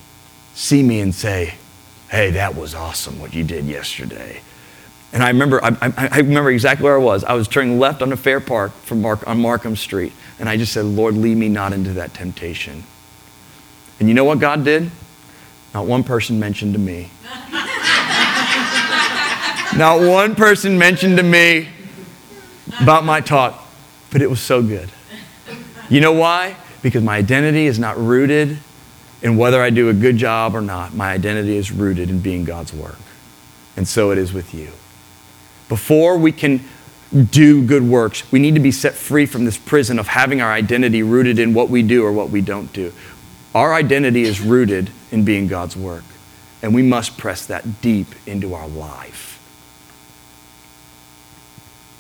see 0.55 0.83
me 0.83 1.01
and 1.01 1.15
say, 1.15 1.55
hey, 2.11 2.31
that 2.31 2.55
was 2.55 2.75
awesome 2.75 3.19
what 3.19 3.35
you 3.35 3.45
did 3.45 3.67
yesterday? 3.67 4.41
And 5.13 5.23
I 5.23 5.29
remember, 5.29 5.63
I, 5.63 5.77
I, 5.97 6.19
remember 6.19 6.51
exactly 6.51 6.85
where 6.85 6.97
I 6.97 7.03
was. 7.03 7.23
I 7.23 7.35
was 7.35 7.47
turning 7.47 7.79
left 7.79 8.03
on 8.03 8.09
the 8.09 8.17
Fair 8.17 8.41
Park 8.41 8.73
from 8.73 9.01
Mark, 9.01 9.27
on 9.29 9.41
Markham 9.41 9.77
Street. 9.77 10.13
And 10.41 10.49
I 10.49 10.57
just 10.57 10.73
said, 10.73 10.85
Lord, 10.87 11.15
lead 11.15 11.37
me 11.37 11.49
not 11.49 11.73
into 11.73 11.93
that 11.93 12.15
temptation. 12.15 12.83
And 13.99 14.09
you 14.09 14.15
know 14.15 14.25
what 14.25 14.39
God 14.39 14.65
did? 14.65 14.91
Not 15.73 15.87
one 15.87 16.05
person 16.05 16.39
mentioned 16.39 16.75
to 16.75 16.79
me. 16.79 17.11
not 19.77 20.01
one 20.01 20.35
person 20.35 20.79
mentioned 20.79 21.17
to 21.17 21.23
me 21.23 21.69
about 22.81 23.05
my 23.05 23.21
talk, 23.21 23.67
but 24.11 24.23
it 24.23 24.31
was 24.31 24.41
so 24.41 24.63
good. 24.63 24.91
You 25.89 26.01
know 26.01 26.13
why? 26.13 26.57
Because 26.83 27.03
my 27.03 27.17
identity 27.17 27.67
is 27.67 27.79
not 27.79 27.99
rooted 27.99 28.59
in 29.23 29.37
whether 29.37 29.61
I 29.63 29.71
do 29.71 29.89
a 29.89 29.95
good 29.95 30.17
job 30.17 30.55
or 30.55 30.61
not. 30.61 30.95
My 30.95 31.13
identity 31.13 31.57
is 31.57 31.73
rooted 31.73 32.11
in 32.11 32.21
being 32.21 32.45
God's 32.45 32.73
work. 32.73 32.99
And 33.77 33.89
so 33.89 34.11
it 34.11 34.19
is 34.19 34.33
with 34.33 34.55
you. 34.55 34.71
Before 35.69 36.17
we 36.17 36.31
can 36.31 36.63
do 37.31 37.65
good 37.65 37.83
works, 37.83 38.31
we 38.33 38.39
need 38.39 38.55
to 38.55 38.61
be 38.61 38.73
set 38.73 38.95
free 38.95 39.27
from 39.27 39.45
this 39.45 39.57
prison 39.57 39.99
of 39.99 40.09
having 40.09 40.41
our 40.41 40.53
identity 40.53 41.03
rooted 41.03 41.39
in 41.39 41.55
what 41.55 41.71
we 41.71 41.83
do 41.83 42.05
or 42.05 42.13
what 42.13 42.31
we 42.31 42.41
don't 42.41 42.73
do. 42.73 42.93
Our 43.55 43.73
identity 43.73 44.23
is 44.23 44.41
rooted 44.41 44.91
in 45.13 45.25
being 45.25 45.47
God's 45.47 45.77
work, 45.77 46.05
and 46.63 46.75
we 46.75 46.83
must 46.83 47.17
press 47.17 47.47
that 47.47 47.81
deep 47.81 48.09
into 48.27 48.55
our 48.55 48.67
life. 48.67 49.31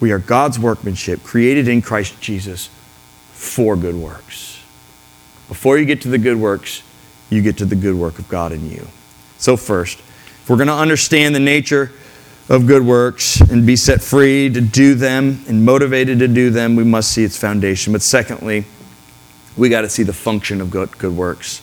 We 0.00 0.10
are 0.10 0.18
God's 0.18 0.58
workmanship, 0.58 1.22
created 1.22 1.68
in 1.68 1.80
Christ 1.80 2.20
Jesus 2.20 2.68
for 3.32 3.76
good 3.76 3.94
works. 3.94 4.60
Before 5.48 5.78
you 5.78 5.84
get 5.84 6.02
to 6.02 6.08
the 6.08 6.18
good 6.18 6.36
works, 6.36 6.82
you 7.30 7.40
get 7.42 7.58
to 7.58 7.64
the 7.64 7.76
good 7.76 7.94
work 7.94 8.18
of 8.18 8.28
God 8.28 8.52
in 8.52 8.68
you. 8.70 8.88
So, 9.38 9.56
first, 9.56 9.98
if 9.98 10.50
we're 10.50 10.56
going 10.56 10.68
to 10.68 10.74
understand 10.74 11.34
the 11.34 11.40
nature 11.40 11.92
of 12.48 12.66
good 12.66 12.82
works 12.82 13.40
and 13.40 13.66
be 13.66 13.76
set 13.76 14.02
free 14.02 14.50
to 14.50 14.60
do 14.60 14.94
them 14.94 15.44
and 15.48 15.64
motivated 15.64 16.18
to 16.18 16.28
do 16.28 16.50
them, 16.50 16.76
we 16.76 16.84
must 16.84 17.12
see 17.12 17.24
its 17.24 17.38
foundation. 17.38 17.92
But 17.92 18.02
secondly, 18.02 18.64
we 19.56 19.68
got 19.68 19.82
to 19.82 19.88
see 19.88 20.02
the 20.02 20.12
function 20.12 20.60
of 20.60 20.70
good, 20.70 20.96
good 20.98 21.16
works. 21.16 21.62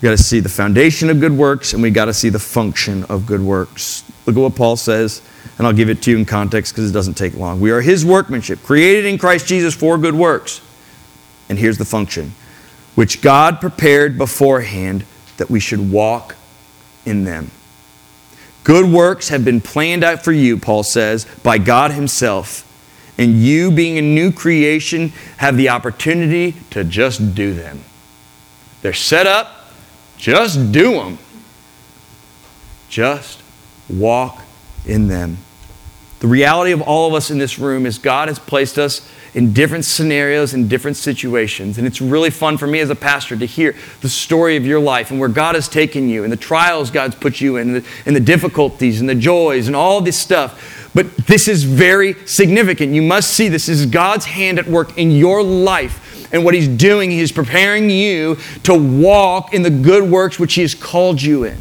We 0.00 0.06
got 0.06 0.16
to 0.16 0.22
see 0.22 0.40
the 0.40 0.48
foundation 0.48 1.10
of 1.10 1.20
good 1.20 1.32
works 1.32 1.72
and 1.72 1.82
we 1.82 1.90
got 1.90 2.06
to 2.06 2.14
see 2.14 2.28
the 2.28 2.38
function 2.38 3.04
of 3.04 3.26
good 3.26 3.40
works. 3.40 4.04
Look 4.26 4.36
at 4.36 4.40
what 4.40 4.56
Paul 4.56 4.76
says, 4.76 5.22
and 5.58 5.66
I'll 5.66 5.72
give 5.72 5.90
it 5.90 6.02
to 6.02 6.10
you 6.10 6.18
in 6.18 6.24
context 6.24 6.72
because 6.72 6.90
it 6.90 6.92
doesn't 6.92 7.14
take 7.14 7.34
long. 7.34 7.60
We 7.60 7.70
are 7.70 7.80
his 7.80 8.04
workmanship, 8.04 8.62
created 8.62 9.06
in 9.06 9.18
Christ 9.18 9.46
Jesus 9.46 9.74
for 9.74 9.96
good 9.98 10.14
works. 10.14 10.60
And 11.48 11.58
here's 11.58 11.78
the 11.78 11.84
function 11.84 12.34
which 12.94 13.22
God 13.22 13.60
prepared 13.60 14.18
beforehand 14.18 15.04
that 15.36 15.50
we 15.50 15.60
should 15.60 15.90
walk 15.90 16.36
in 17.04 17.24
them. 17.24 17.50
Good 18.62 18.90
works 18.90 19.28
have 19.28 19.44
been 19.44 19.60
planned 19.60 20.04
out 20.04 20.24
for 20.24 20.32
you, 20.32 20.56
Paul 20.56 20.82
says, 20.82 21.26
by 21.42 21.58
God 21.58 21.90
Himself. 21.90 22.70
And 23.16 23.34
you, 23.34 23.70
being 23.70 23.96
a 23.98 24.02
new 24.02 24.32
creation, 24.32 25.12
have 25.36 25.56
the 25.56 25.68
opportunity 25.68 26.52
to 26.70 26.82
just 26.84 27.34
do 27.34 27.54
them. 27.54 27.84
They're 28.82 28.92
set 28.92 29.26
up, 29.26 29.70
just 30.16 30.72
do 30.72 30.92
them. 30.94 31.18
Just 32.88 33.42
walk 33.88 34.42
in 34.86 35.08
them. 35.08 35.38
The 36.20 36.26
reality 36.26 36.72
of 36.72 36.80
all 36.80 37.08
of 37.08 37.14
us 37.14 37.30
in 37.30 37.38
this 37.38 37.58
room 37.58 37.86
is 37.86 37.98
God 37.98 38.28
has 38.28 38.38
placed 38.38 38.78
us 38.78 39.08
in 39.34 39.52
different 39.52 39.84
scenarios 39.84 40.54
and 40.54 40.70
different 40.70 40.96
situations. 40.96 41.76
And 41.76 41.86
it's 41.86 42.00
really 42.00 42.30
fun 42.30 42.56
for 42.56 42.66
me 42.66 42.78
as 42.78 42.88
a 42.88 42.94
pastor 42.94 43.36
to 43.36 43.46
hear 43.46 43.74
the 44.00 44.08
story 44.08 44.56
of 44.56 44.64
your 44.64 44.78
life 44.78 45.10
and 45.10 45.18
where 45.18 45.28
God 45.28 45.56
has 45.56 45.68
taken 45.68 46.08
you 46.08 46.22
and 46.22 46.32
the 46.32 46.36
trials 46.36 46.90
God's 46.90 47.16
put 47.16 47.40
you 47.40 47.56
in, 47.56 47.74
and 47.74 47.84
the, 47.84 47.88
and 48.06 48.14
the 48.14 48.20
difficulties 48.20 49.00
and 49.00 49.08
the 49.08 49.14
joys 49.14 49.66
and 49.66 49.74
all 49.74 50.00
this 50.00 50.18
stuff. 50.18 50.90
But 50.94 51.16
this 51.16 51.48
is 51.48 51.64
very 51.64 52.14
significant. 52.26 52.94
You 52.94 53.02
must 53.02 53.30
see 53.30 53.48
this 53.48 53.68
is 53.68 53.86
God's 53.86 54.24
hand 54.24 54.60
at 54.60 54.68
work 54.68 54.96
in 54.96 55.10
your 55.10 55.42
life. 55.42 56.32
And 56.32 56.44
what 56.44 56.54
He's 56.54 56.68
doing, 56.68 57.10
He's 57.10 57.32
preparing 57.32 57.90
you 57.90 58.38
to 58.62 58.74
walk 58.74 59.52
in 59.52 59.62
the 59.62 59.70
good 59.70 60.08
works 60.08 60.38
which 60.38 60.54
He 60.54 60.62
has 60.62 60.74
called 60.74 61.20
you 61.20 61.44
in. 61.44 61.58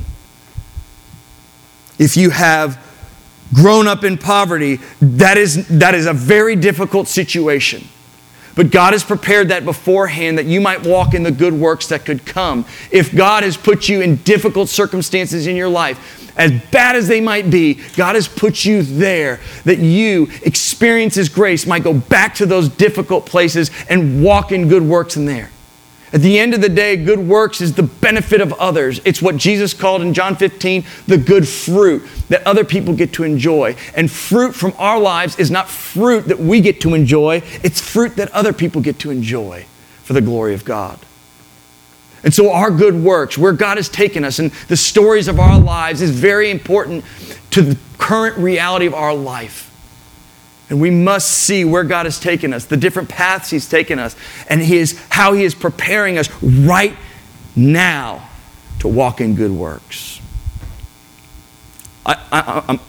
If 1.98 2.18
you 2.18 2.30
have 2.30 2.83
grown 3.54 3.88
up 3.88 4.04
in 4.04 4.18
poverty, 4.18 4.80
that 5.02 5.38
is, 5.38 5.68
that 5.68 5.96
is 5.96 6.06
a 6.06 6.14
very 6.14 6.56
difficult 6.56 7.08
situation. 7.08 7.88
But 8.56 8.70
God 8.70 8.94
has 8.94 9.04
prepared 9.04 9.50
that 9.50 9.66
beforehand 9.66 10.38
that 10.38 10.46
you 10.46 10.62
might 10.62 10.86
walk 10.86 11.14
in 11.14 11.24
the 11.24 11.32
good 11.32 11.54
works 11.54 11.88
that 11.88 12.06
could 12.06 12.26
come. 12.26 12.66
If 12.92 13.16
God 13.16 13.44
has 13.44 13.58
put 13.58 13.90
you 13.90 14.02
in 14.02 14.18
difficult 14.18 14.70
circumstances 14.70 15.48
in 15.48 15.56
your 15.56 15.70
life, 15.70 16.20
as 16.38 16.52
bad 16.72 16.96
as 16.96 17.08
they 17.08 17.22
might 17.22 17.50
be, 17.50 17.76
God 17.96 18.16
has 18.16 18.28
put 18.28 18.66
you 18.66 18.84
there 18.84 19.40
that 19.66 19.80
you 19.80 20.30
experience 20.44 21.16
His 21.16 21.30
grace, 21.30 21.66
might 21.66 21.84
go 21.84 21.94
back 21.94 22.36
to 22.36 22.46
those 22.46 22.70
difficult 22.70 23.26
places 23.26 23.72
and 23.90 24.24
walk 24.24 24.52
in 24.52 24.68
good 24.68 24.84
works 24.84 25.16
in 25.16 25.26
there. 25.26 25.50
At 26.14 26.22
the 26.22 26.38
end 26.38 26.54
of 26.54 26.62
the 26.62 26.70
day, 26.70 26.96
good 26.96 27.20
works 27.20 27.60
is 27.60 27.74
the 27.74 27.84
benefit 27.84 28.40
of 28.40 28.54
others. 28.54 29.02
It's 29.04 29.20
what 29.20 29.36
Jesus 29.36 29.74
called 29.74 30.04
in 30.04 30.14
John 30.14 30.36
15 30.36 30.86
the 31.08 31.18
good 31.18 31.48
fruit 31.48 32.04
that 32.30 32.46
other 32.46 32.64
people 32.64 32.94
get 32.94 33.14
to 33.14 33.24
enjoy. 33.24 33.76
And 33.96 34.12
fruit 34.12 34.54
from 34.54 34.74
our 34.78 35.00
lives 35.00 35.40
is 35.40 35.50
not 35.50 35.68
fruit 35.68 36.28
that 36.28 36.40
we 36.40 36.62
get 36.62 36.80
to 36.82 36.94
enjoy, 36.94 37.42
it's 37.64 37.82
fruit 37.82 38.16
that 38.18 38.32
other 38.32 38.54
people 38.54 38.80
get 38.80 39.00
to 39.00 39.10
enjoy 39.10 39.66
for 40.04 40.14
the 40.14 40.22
glory 40.22 40.54
of 40.54 40.64
God. 40.64 41.00
And 42.24 42.34
so, 42.34 42.54
our 42.54 42.72
good 42.72 42.96
works, 42.96 43.38
where 43.38 43.52
God 43.52 43.78
has 43.78 43.90
taken 43.90 44.24
us, 44.24 44.40
and 44.40 44.52
the 44.70 44.78
stories 44.78 45.28
of 45.28 45.40
our 45.40 45.60
lives 45.60 46.02
is 46.02 46.12
very 46.12 46.52
important 46.52 47.04
to 47.52 47.62
the 47.62 47.78
current 47.98 48.38
reality 48.38 48.86
of 48.86 48.94
our 48.94 49.14
life. 49.14 49.73
And 50.74 50.82
we 50.82 50.90
must 50.90 51.30
see 51.30 51.66
where 51.66 51.84
God 51.84 52.08
has 52.08 52.20
taken 52.20 52.52
us, 52.52 52.66
the 52.66 52.78
different 52.78 53.08
paths 53.08 53.52
He's 53.52 53.70
taken 53.70 54.00
us, 54.00 54.16
and 54.50 54.60
his, 54.60 55.00
how 55.10 55.34
He 55.34 55.44
is 55.44 55.54
preparing 55.54 56.18
us 56.18 56.28
right 56.42 56.98
now 57.56 58.28
to 58.80 58.88
walk 58.88 59.22
in 59.22 59.36
good 59.36 59.52
works. 59.52 60.20
I, 62.08 62.18
I, 62.32 62.80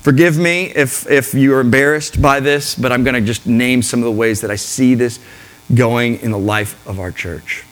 forgive 0.00 0.38
me 0.38 0.72
if, 0.74 1.08
if 1.08 1.34
you're 1.34 1.60
embarrassed 1.60 2.20
by 2.20 2.40
this, 2.40 2.74
but 2.74 2.90
I'm 2.90 3.04
going 3.04 3.14
to 3.14 3.20
just 3.20 3.46
name 3.46 3.80
some 3.80 4.00
of 4.00 4.04
the 4.04 4.10
ways 4.10 4.40
that 4.40 4.50
I 4.50 4.56
see 4.56 4.96
this 4.96 5.20
going 5.72 6.18
in 6.18 6.32
the 6.32 6.38
life 6.38 6.84
of 6.84 6.98
our 6.98 7.12
church. 7.12 7.62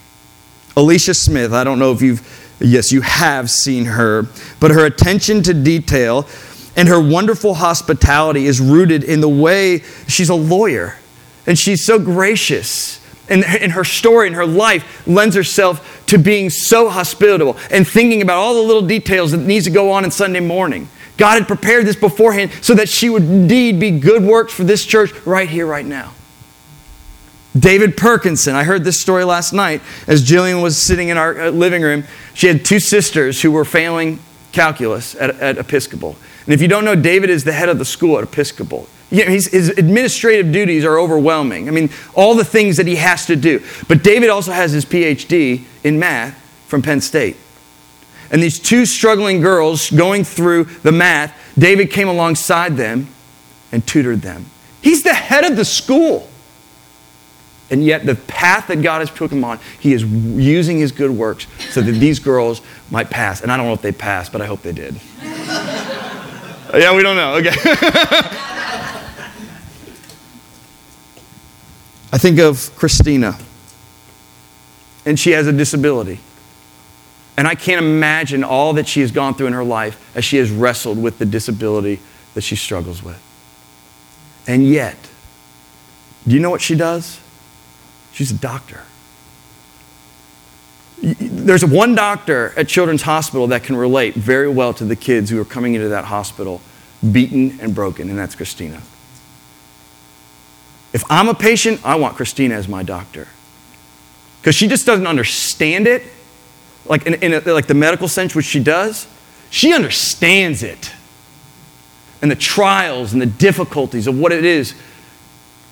Alicia 0.76 1.14
Smith, 1.14 1.52
I 1.52 1.64
don't 1.64 1.80
know 1.80 1.90
if 1.90 2.00
you've, 2.00 2.54
yes, 2.60 2.92
you 2.92 3.00
have 3.00 3.50
seen 3.50 3.86
her, 3.86 4.28
but 4.60 4.70
her 4.70 4.86
attention 4.86 5.42
to 5.42 5.52
detail 5.52 6.28
and 6.76 6.88
her 6.88 7.00
wonderful 7.00 7.54
hospitality 7.54 8.46
is 8.46 8.60
rooted 8.60 9.02
in 9.02 9.20
the 9.20 9.28
way 9.28 9.78
she's 10.06 10.28
a 10.28 10.34
lawyer. 10.34 10.96
And 11.46 11.58
she's 11.58 11.84
so 11.84 11.98
gracious. 11.98 13.00
And, 13.28 13.44
and 13.44 13.72
her 13.72 13.82
story 13.82 14.26
and 14.28 14.36
her 14.36 14.46
life 14.46 15.06
lends 15.06 15.34
herself 15.34 16.04
to 16.06 16.18
being 16.18 16.50
so 16.50 16.88
hospitable 16.88 17.56
and 17.70 17.88
thinking 17.88 18.22
about 18.22 18.36
all 18.36 18.54
the 18.54 18.60
little 18.60 18.86
details 18.86 19.32
that 19.32 19.38
needs 19.38 19.64
to 19.64 19.70
go 19.70 19.90
on 19.90 20.04
in 20.04 20.10
Sunday 20.10 20.40
morning. 20.40 20.88
God 21.16 21.38
had 21.38 21.46
prepared 21.46 21.86
this 21.86 21.96
beforehand 21.96 22.52
so 22.60 22.74
that 22.74 22.88
she 22.88 23.08
would 23.08 23.22
indeed 23.22 23.80
be 23.80 23.98
good 23.98 24.22
works 24.22 24.52
for 24.52 24.64
this 24.64 24.84
church 24.84 25.12
right 25.26 25.48
here, 25.48 25.66
right 25.66 25.86
now. 25.86 26.12
David 27.58 27.96
Perkinson, 27.96 28.54
I 28.54 28.64
heard 28.64 28.84
this 28.84 29.00
story 29.00 29.24
last 29.24 29.54
night 29.54 29.80
as 30.06 30.22
Jillian 30.28 30.62
was 30.62 30.76
sitting 30.76 31.08
in 31.08 31.16
our 31.16 31.40
uh, 31.40 31.50
living 31.50 31.80
room. 31.80 32.04
She 32.34 32.48
had 32.48 32.66
two 32.66 32.80
sisters 32.80 33.40
who 33.40 33.50
were 33.50 33.64
failing 33.64 34.18
calculus 34.52 35.14
at, 35.14 35.30
at 35.40 35.56
Episcopal. 35.56 36.16
And 36.46 36.54
if 36.54 36.62
you 36.62 36.68
don't 36.68 36.84
know, 36.84 36.94
David 36.94 37.28
is 37.28 37.44
the 37.44 37.52
head 37.52 37.68
of 37.68 37.78
the 37.78 37.84
school 37.84 38.18
at 38.18 38.24
Episcopal. 38.24 38.88
His 39.10 39.68
administrative 39.70 40.52
duties 40.52 40.84
are 40.84 40.98
overwhelming. 40.98 41.68
I 41.68 41.72
mean, 41.72 41.90
all 42.14 42.34
the 42.34 42.44
things 42.44 42.76
that 42.76 42.86
he 42.86 42.96
has 42.96 43.26
to 43.26 43.36
do. 43.36 43.64
But 43.88 44.02
David 44.02 44.30
also 44.30 44.52
has 44.52 44.72
his 44.72 44.84
PhD 44.84 45.64
in 45.84 45.98
math 45.98 46.34
from 46.66 46.82
Penn 46.82 47.00
State. 47.00 47.36
And 48.30 48.42
these 48.42 48.58
two 48.58 48.86
struggling 48.86 49.40
girls 49.40 49.90
going 49.90 50.24
through 50.24 50.64
the 50.64 50.92
math, 50.92 51.36
David 51.56 51.90
came 51.90 52.08
alongside 52.08 52.76
them 52.76 53.08
and 53.70 53.86
tutored 53.86 54.22
them. 54.22 54.46
He's 54.82 55.02
the 55.02 55.14
head 55.14 55.44
of 55.44 55.56
the 55.56 55.64
school. 55.64 56.28
And 57.68 57.84
yet, 57.84 58.06
the 58.06 58.14
path 58.14 58.68
that 58.68 58.80
God 58.82 59.00
has 59.00 59.10
put 59.10 59.32
him 59.32 59.42
on, 59.42 59.58
he 59.80 59.92
is 59.92 60.04
using 60.04 60.78
his 60.78 60.92
good 60.92 61.10
works 61.10 61.48
so 61.70 61.80
that 61.80 61.92
these 61.92 62.20
girls 62.20 62.60
might 62.90 63.10
pass. 63.10 63.40
And 63.40 63.50
I 63.50 63.56
don't 63.56 63.66
know 63.66 63.72
if 63.72 63.82
they 63.82 63.90
passed, 63.90 64.30
but 64.30 64.40
I 64.40 64.46
hope 64.46 64.62
they 64.62 64.72
did. 64.72 65.00
yeah, 66.76 66.94
we 66.94 67.02
don't 67.02 67.16
know. 67.16 67.34
Okay. 67.34 67.50
I 72.12 72.18
think 72.18 72.38
of 72.38 72.74
Christina, 72.76 73.38
and 75.04 75.18
she 75.18 75.32
has 75.32 75.46
a 75.46 75.52
disability. 75.52 76.20
And 77.36 77.46
I 77.46 77.54
can't 77.54 77.84
imagine 77.84 78.42
all 78.42 78.72
that 78.74 78.88
she 78.88 79.02
has 79.02 79.10
gone 79.10 79.34
through 79.34 79.48
in 79.48 79.52
her 79.52 79.64
life 79.64 80.00
as 80.16 80.24
she 80.24 80.38
has 80.38 80.50
wrestled 80.50 81.02
with 81.02 81.18
the 81.18 81.26
disability 81.26 82.00
that 82.34 82.40
she 82.40 82.56
struggles 82.56 83.02
with. 83.02 83.22
And 84.46 84.66
yet, 84.66 84.96
do 86.26 86.34
you 86.34 86.40
know 86.40 86.50
what 86.50 86.62
she 86.62 86.74
does? 86.74 87.20
She's 88.12 88.30
a 88.30 88.38
doctor. 88.38 88.84
There's 91.06 91.64
one 91.64 91.94
doctor 91.94 92.52
at 92.56 92.66
Children's 92.66 93.02
Hospital 93.02 93.46
that 93.48 93.62
can 93.62 93.76
relate 93.76 94.14
very 94.14 94.48
well 94.48 94.74
to 94.74 94.84
the 94.84 94.96
kids 94.96 95.30
who 95.30 95.40
are 95.40 95.44
coming 95.44 95.74
into 95.74 95.90
that 95.90 96.06
hospital 96.06 96.60
beaten 97.12 97.60
and 97.60 97.72
broken, 97.72 98.10
and 98.10 98.18
that's 98.18 98.34
Christina. 98.34 98.82
If 100.92 101.04
I'm 101.08 101.28
a 101.28 101.34
patient, 101.34 101.80
I 101.84 101.94
want 101.94 102.16
Christina 102.16 102.56
as 102.56 102.66
my 102.66 102.82
doctor. 102.82 103.28
Because 104.40 104.56
she 104.56 104.66
just 104.66 104.84
doesn't 104.84 105.06
understand 105.06 105.86
it, 105.86 106.02
like 106.86 107.06
in, 107.06 107.14
in 107.14 107.34
a, 107.34 107.40
like 107.52 107.68
the 107.68 107.74
medical 107.74 108.08
sense, 108.08 108.34
which 108.34 108.46
she 108.46 108.60
does. 108.60 109.06
She 109.48 109.72
understands 109.72 110.64
it. 110.64 110.92
And 112.20 112.32
the 112.32 112.36
trials 112.36 113.12
and 113.12 113.22
the 113.22 113.26
difficulties 113.26 114.08
of 114.08 114.18
what 114.18 114.32
it 114.32 114.44
is 114.44 114.74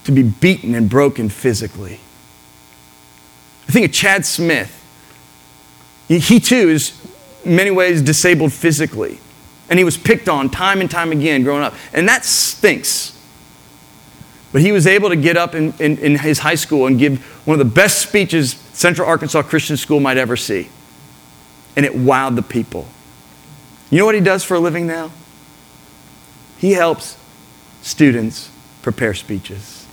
to 0.05 0.13
be 0.13 0.23
beaten 0.23 0.77
and 0.77 0.89
broken 0.89 1.29
physically. 1.29 1.99
I 3.69 3.73
think 3.73 3.87
of 3.87 3.93
Chad 3.93 4.25
Smith. 4.25 4.83
He, 6.09 6.41
too 6.41 6.69
is 6.69 6.93
many 7.45 7.71
ways 7.71 8.03
disabled 8.03 8.53
physically. 8.53 9.19
And 9.71 9.79
he 9.79 9.85
was 9.85 9.97
picked 9.97 10.29
on 10.29 10.51
time 10.51 10.81
and 10.81 10.91
time 10.91 11.13
again 11.13 11.43
growing 11.43 11.63
up. 11.63 11.75
And 11.93 12.09
that 12.09 12.25
stinks. 12.25 13.19
But 14.53 14.63
he 14.63 14.73
was 14.73 14.87
able 14.87 15.09
to 15.09 15.17
get 15.17 15.37
up 15.37 15.55
in, 15.55 15.73
in, 15.81 15.99
in, 15.99 16.19
his 16.19 16.39
high 16.39 16.55
school 16.55 16.87
and 16.87 16.99
give 16.99 17.25
one 17.47 17.59
of 17.59 17.67
the 17.67 17.75
best 17.75 17.99
speeches 18.07 18.53
Central 18.73 19.09
Arkansas 19.09 19.43
Christian 19.43 19.77
School 19.77 19.99
might 19.99 20.17
ever 20.17 20.37
see. 20.37 20.69
And 21.77 21.85
it 21.85 21.93
wowed 21.93 22.37
the 22.37 22.43
people. 22.43 22.87
You 23.91 23.99
know 23.99 24.07
what 24.07 24.15
he 24.15 24.21
does 24.21 24.45
for 24.45 24.55
a 24.55 24.61
living 24.61 24.87
now? 24.87 25.11
He 26.59 26.73
helps 26.73 27.17
students 27.83 28.51
prepare 28.83 29.15
speeches. 29.15 29.87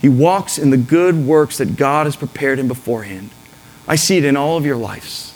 He 0.00 0.08
walks 0.08 0.58
in 0.58 0.70
the 0.70 0.76
good 0.76 1.14
works 1.14 1.58
that 1.58 1.76
God 1.76 2.06
has 2.06 2.16
prepared 2.16 2.58
him 2.58 2.66
beforehand. 2.66 3.30
I 3.86 3.96
see 3.96 4.18
it 4.18 4.24
in 4.24 4.36
all 4.36 4.56
of 4.56 4.64
your 4.64 4.76
lives. 4.76 5.34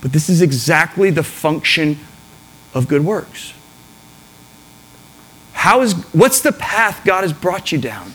But 0.00 0.12
this 0.12 0.28
is 0.28 0.42
exactly 0.42 1.10
the 1.10 1.22
function 1.22 1.98
of 2.74 2.88
good 2.88 3.04
works. 3.04 3.52
How 5.52 5.80
is, 5.80 5.94
what's 6.12 6.40
the 6.40 6.52
path 6.52 7.04
God 7.04 7.22
has 7.22 7.32
brought 7.32 7.72
you 7.72 7.78
down? 7.78 8.14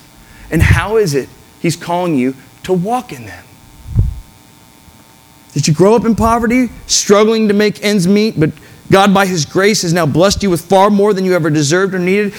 And 0.50 0.62
how 0.62 0.98
is 0.98 1.14
it 1.14 1.30
He's 1.60 1.76
calling 1.76 2.16
you 2.16 2.36
to 2.64 2.74
walk 2.74 3.12
in 3.12 3.26
them? 3.26 3.46
Did 5.54 5.68
you 5.68 5.74
grow 5.74 5.96
up 5.96 6.06
in 6.06 6.16
poverty, 6.16 6.70
struggling 6.88 7.48
to 7.48 7.54
make 7.54 7.84
ends 7.84 8.08
meet, 8.08 8.40
but 8.40 8.52
God, 8.92 9.14
by 9.14 9.26
His 9.26 9.46
grace, 9.46 9.84
has 9.84 9.94
now 9.94 10.06
blessed 10.06 10.44
you 10.44 10.50
with 10.50 10.62
far 10.62 10.90
more 10.90 11.14
than 11.14 11.26
you 11.26 11.34
ever 11.34 11.50
deserved 11.50 11.94
or 11.94 12.00
needed? 12.00 12.34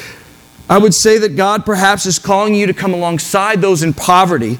I 0.69 0.79
would 0.79 0.95
say 0.95 1.19
that 1.19 1.37
God 1.37 1.65
perhaps 1.65 2.07
is 2.07 2.19
calling 2.19 2.55
you 2.55 2.67
to 2.67 2.75
come 2.75 2.95
alongside 2.95 3.61
those 3.61 3.83
in 3.83 3.93
poverty 3.93 4.59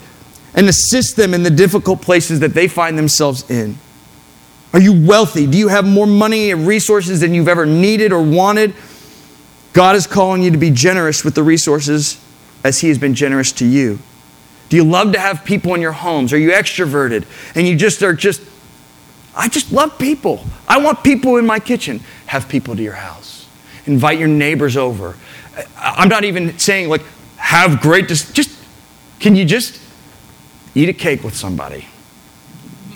and 0.55 0.69
assist 0.69 1.17
them 1.17 1.35
in 1.35 1.43
the 1.43 1.51
difficult 1.51 2.01
places 2.01 2.41
that 2.41 2.55
they 2.55 2.69
find 2.69 2.97
themselves 2.97 3.49
in. 3.51 3.77
Are 4.73 4.81
you 4.81 5.07
wealthy? 5.07 5.47
Do 5.47 5.57
you 5.57 5.69
have 5.69 5.87
more 5.87 6.07
money 6.07 6.51
and 6.51 6.67
resources 6.67 7.21
than 7.21 7.35
you've 7.35 7.49
ever 7.49 7.67
needed 7.67 8.13
or 8.13 8.23
wanted? 8.23 8.75
God 9.73 9.97
is 9.97 10.07
calling 10.07 10.43
you 10.43 10.51
to 10.51 10.59
be 10.59 10.71
generous 10.71 11.25
with 11.25 11.35
the 11.35 11.43
resources 11.43 12.21
as 12.65 12.81
He 12.81 12.89
has 12.89 12.99
been 12.99 13.15
generous 13.15 13.53
to 13.53 13.67
you. 13.67 13.99
Do 14.69 14.77
you 14.77 14.85
love 14.85 15.13
to 15.13 15.21
have 15.21 15.45
people 15.45 15.75
in 15.75 15.81
your 15.81 15.93
homes? 15.93 16.33
Are 16.33 16.39
you 16.39 16.51
extroverted 16.51 17.25
and 17.55 17.69
you 17.69 17.77
just 17.77 18.03
are 18.03 18.15
just, 18.15 18.41
I 19.37 19.49
just 19.49 19.71
love 19.73 19.99
people. 19.99 20.45
I 20.67 20.79
want 20.79 21.05
people 21.05 21.37
in 21.37 21.47
my 21.47 21.61
kitchen. 21.61 22.01
Have 22.27 22.49
people 22.49 22.75
to 22.75 22.83
your 22.83 22.95
house. 22.95 23.47
Invite 23.87 24.19
your 24.19 24.29
neighbors 24.29 24.77
over. 24.77 25.17
I'm 25.77 26.09
not 26.09 26.25
even 26.25 26.59
saying 26.59 26.89
like 26.89 27.03
have 27.37 27.81
great, 27.81 28.09
just 28.09 28.59
can 29.21 29.37
you 29.37 29.45
just 29.45 29.81
eat 30.75 30.89
a 30.89 30.93
cake 30.93 31.23
with 31.23 31.37
somebody? 31.37 31.87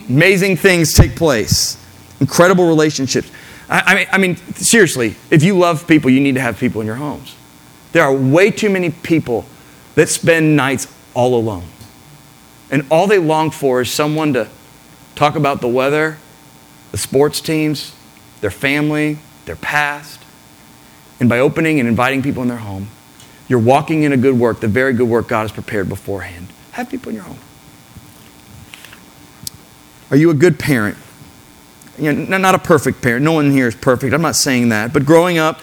Amazing 0.09 0.57
things 0.57 0.93
take 0.95 1.17
place, 1.17 1.77
incredible 2.21 2.67
relationships. 2.67 3.31
I, 3.69 3.83
I, 3.87 3.95
mean, 3.95 4.07
I 4.13 4.19
mean, 4.19 4.37
seriously, 4.55 5.17
if 5.31 5.43
you 5.43 5.59
love 5.59 5.87
people, 5.87 6.11
you 6.11 6.21
need 6.21 6.35
to 6.37 6.41
have 6.41 6.59
people 6.59 6.81
in 6.81 6.87
your 6.87 6.97
homes. 6.97 7.35
There 7.93 8.03
are 8.03 8.13
way 8.13 8.51
too 8.51 8.71
many 8.71 8.91
people 8.91 9.45
that 9.95 10.09
spend 10.09 10.57
nights 10.57 10.93
all 11.15 11.35
alone. 11.35 11.65
And 12.71 12.87
all 12.91 13.07
they 13.07 13.19
long 13.19 13.51
for 13.51 13.81
is 13.81 13.91
someone 13.91 14.33
to 14.35 14.49
talk 15.15 15.37
about 15.37 15.61
the 15.61 15.69
weather, 15.69 16.19
the 16.93 16.99
sports 16.99 17.41
teams, 17.41 17.95
their 18.41 18.51
family, 18.51 19.19
their 19.47 19.57
past. 19.57 20.21
And 21.21 21.29
by 21.29 21.41
opening 21.41 21.81
and 21.81 21.89
inviting 21.89 22.23
people 22.23 22.43
in 22.43 22.49
their 22.49 22.59
home, 22.59 22.89
you're 23.49 23.59
walking 23.59 24.03
in 24.03 24.13
a 24.13 24.17
good 24.17 24.39
work, 24.39 24.61
the 24.61 24.69
very 24.69 24.93
good 24.93 25.09
work 25.09 25.29
God 25.29 25.43
has 25.43 25.53
prepared 25.53 25.89
beforehand. 25.89 26.49
Have 26.73 26.91
people 26.91 27.09
in 27.09 27.17
your 27.17 27.25
home. 27.25 27.39
Are 30.11 30.17
you 30.17 30.31
a 30.31 30.35
good 30.35 30.59
parent? 30.59 30.97
You 31.99 32.13
know, 32.13 32.39
not 32.39 32.55
a 32.55 32.59
perfect 32.59 33.03
parent. 33.03 33.25
No 33.25 33.33
one 33.33 33.51
here 33.51 33.69
is 33.69 33.75
perfect. 33.75 34.15
I'm 34.15 34.23
not 34.23 34.37
saying 34.37 34.71
that. 34.71 34.93
But 34.93 35.05
growing 35.05 35.39
up, 35.39 35.61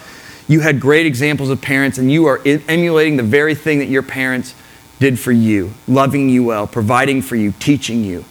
you 0.48 0.60
had 0.60 0.80
great 0.80 1.06
examples 1.06 1.50
of 1.50 1.60
parents, 1.60 1.98
and 1.98 2.10
you 2.10 2.26
are 2.26 2.40
emulating 2.44 3.16
the 3.16 3.22
very 3.22 3.54
thing 3.54 3.80
that 3.80 3.88
your 3.88 4.02
parents 4.02 4.54
did 5.00 5.18
for 5.18 5.32
you, 5.32 5.72
loving 5.88 6.28
you 6.28 6.44
well, 6.44 6.66
providing 6.66 7.22
for 7.22 7.36
you, 7.36 7.52
teaching 7.58 8.04
you. 8.04 8.24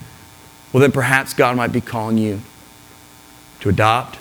Well, 0.71 0.81
then 0.81 0.91
perhaps 0.91 1.33
God 1.33 1.57
might 1.57 1.71
be 1.71 1.81
calling 1.81 2.17
you 2.17 2.41
to 3.61 3.69
adopt, 3.69 4.17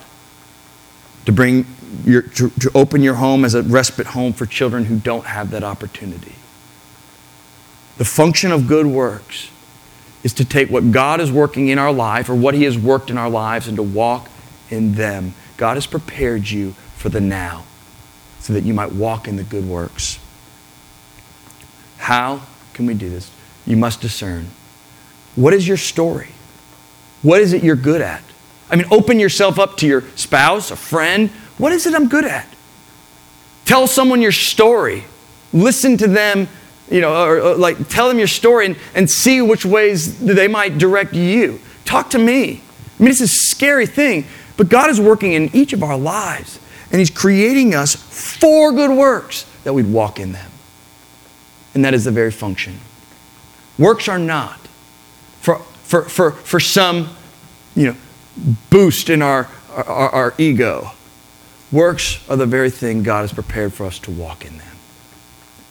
to 1.26 1.32
bring 1.32 1.66
your, 2.04 2.22
to, 2.22 2.50
to 2.50 2.70
open 2.74 3.02
your 3.02 3.14
home 3.14 3.44
as 3.44 3.54
a 3.54 3.62
respite 3.62 4.08
home 4.08 4.32
for 4.32 4.46
children 4.46 4.86
who 4.86 4.98
don't 4.98 5.26
have 5.26 5.50
that 5.50 5.62
opportunity. 5.62 6.34
The 7.98 8.04
function 8.04 8.50
of 8.50 8.66
good 8.66 8.86
works 8.86 9.50
is 10.24 10.32
to 10.34 10.44
take 10.44 10.70
what 10.70 10.90
God 10.90 11.20
is 11.20 11.30
working 11.30 11.68
in 11.68 11.78
our 11.78 11.92
life 11.92 12.28
or 12.28 12.34
what 12.34 12.54
He 12.54 12.64
has 12.64 12.76
worked 12.76 13.10
in 13.10 13.16
our 13.16 13.30
lives 13.30 13.68
and 13.68 13.76
to 13.76 13.82
walk 13.82 14.28
in 14.70 14.94
them. 14.94 15.34
God 15.56 15.76
has 15.76 15.86
prepared 15.86 16.50
you 16.50 16.72
for 16.96 17.08
the 17.08 17.20
now 17.20 17.64
so 18.40 18.52
that 18.52 18.64
you 18.64 18.74
might 18.74 18.92
walk 18.92 19.28
in 19.28 19.36
the 19.36 19.44
good 19.44 19.68
works. 19.68 20.18
How 21.98 22.42
can 22.72 22.86
we 22.86 22.94
do 22.94 23.08
this? 23.08 23.30
You 23.66 23.76
must 23.76 24.00
discern. 24.00 24.48
What 25.36 25.54
is 25.54 25.68
your 25.68 25.76
story? 25.76 26.30
What 27.22 27.40
is 27.40 27.52
it 27.52 27.62
you're 27.62 27.76
good 27.76 28.00
at? 28.00 28.22
I 28.70 28.76
mean, 28.76 28.86
open 28.90 29.20
yourself 29.20 29.58
up 29.58 29.76
to 29.78 29.86
your 29.86 30.02
spouse, 30.16 30.70
a 30.70 30.76
friend, 30.76 31.30
what 31.58 31.72
is 31.72 31.86
it 31.86 31.94
I'm 31.94 32.08
good 32.08 32.24
at? 32.24 32.48
Tell 33.64 33.86
someone 33.86 34.20
your 34.20 34.32
story. 34.32 35.04
Listen 35.52 35.96
to 35.98 36.08
them, 36.08 36.48
you 36.90 37.00
know, 37.00 37.24
or, 37.24 37.40
or 37.40 37.54
like 37.54 37.88
tell 37.88 38.08
them 38.08 38.18
your 38.18 38.26
story 38.26 38.66
and, 38.66 38.76
and 38.94 39.10
see 39.10 39.40
which 39.40 39.64
ways 39.64 40.18
they 40.20 40.48
might 40.48 40.78
direct 40.78 41.14
you. 41.14 41.60
Talk 41.84 42.10
to 42.10 42.18
me. 42.18 42.62
I 42.98 43.02
mean, 43.02 43.10
it's 43.10 43.20
a 43.20 43.28
scary 43.28 43.86
thing, 43.86 44.26
but 44.56 44.68
God 44.68 44.90
is 44.90 45.00
working 45.00 45.32
in 45.32 45.54
each 45.54 45.72
of 45.72 45.82
our 45.82 45.96
lives, 45.96 46.60
and 46.90 46.98
He's 46.98 47.10
creating 47.10 47.74
us 47.74 47.94
for 47.94 48.72
good 48.72 48.96
works 48.96 49.46
that 49.64 49.72
we'd 49.72 49.90
walk 49.90 50.20
in 50.20 50.32
them. 50.32 50.50
and 51.74 51.84
that 51.84 51.94
is 51.94 52.04
the 52.04 52.12
very 52.12 52.30
function. 52.30 52.78
Works 53.78 54.08
are 54.08 54.18
not 54.18 54.60
for, 55.40 55.58
for, 55.58 56.02
for, 56.02 56.30
for 56.30 56.60
some, 56.60 57.08
you 57.74 57.86
know, 57.88 57.96
boost 58.70 59.10
in 59.10 59.22
our, 59.22 59.48
our, 59.74 60.10
our 60.10 60.34
ego. 60.38 60.92
Works 61.72 62.26
are 62.30 62.36
the 62.36 62.46
very 62.46 62.70
thing 62.70 63.02
God 63.02 63.22
has 63.22 63.32
prepared 63.32 63.72
for 63.72 63.86
us 63.86 63.98
to 64.00 64.12
walk 64.12 64.44
in 64.44 64.58
them. 64.58 64.76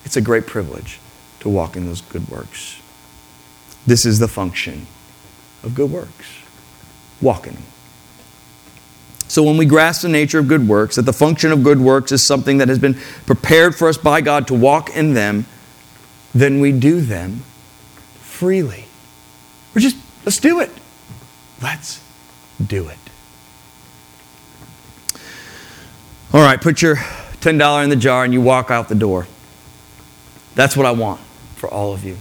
It's 0.03 0.17
a 0.17 0.21
great 0.21 0.45
privilege 0.47 0.99
to 1.43 1.49
walk 1.49 1.75
in 1.75 1.85
those 1.85 1.99
good 2.01 2.27
works. 2.29 2.81
This 3.85 4.05
is 4.05 4.17
the 4.17 4.29
function 4.29 4.87
of 5.61 5.75
good 5.75 5.91
works. 5.91 6.39
Walk 7.21 7.47
in 7.47 7.53
them. 7.53 7.63
So 9.27 9.43
when 9.43 9.57
we 9.57 9.65
grasp 9.65 10.03
the 10.03 10.09
nature 10.09 10.39
of 10.39 10.47
good 10.47 10.67
works, 10.67 10.95
that 10.95 11.01
the 11.01 11.11
function 11.11 11.51
of 11.51 11.61
good 11.61 11.81
works 11.81 12.13
is 12.13 12.25
something 12.25 12.59
that 12.59 12.69
has 12.69 12.79
been 12.79 12.93
prepared 13.25 13.75
for 13.75 13.89
us 13.89 13.97
by 13.97 14.21
God 14.21 14.47
to 14.47 14.53
walk 14.53 14.95
in 14.95 15.15
them, 15.15 15.45
then 16.33 16.61
we 16.61 16.71
do 16.71 17.01
them 17.01 17.43
freely. 18.21 18.85
We're 19.75 19.81
just, 19.81 19.97
let's 20.23 20.39
do 20.39 20.61
it. 20.61 20.71
Let's 21.61 22.01
do 22.65 22.87
it. 22.87 22.97
All 26.31 26.41
right, 26.41 26.61
put 26.61 26.81
your 26.81 26.95
$10 26.95 27.83
in 27.83 27.89
the 27.89 27.95
jar 27.97 28.23
and 28.23 28.33
you 28.33 28.39
walk 28.39 28.71
out 28.71 28.87
the 28.87 28.95
door. 28.95 29.27
That's 30.55 30.77
what 30.77 30.85
I 30.85 30.91
want 30.91 31.19
for 31.63 31.73
all 31.73 31.93
of 31.93 32.03
you. 32.03 32.17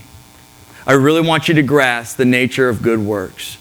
I 0.86 0.92
really 0.92 1.20
want 1.20 1.48
you 1.48 1.54
to 1.54 1.64
grasp 1.64 2.16
the 2.16 2.24
nature 2.24 2.68
of 2.68 2.80
good 2.80 3.00
works. 3.00 3.58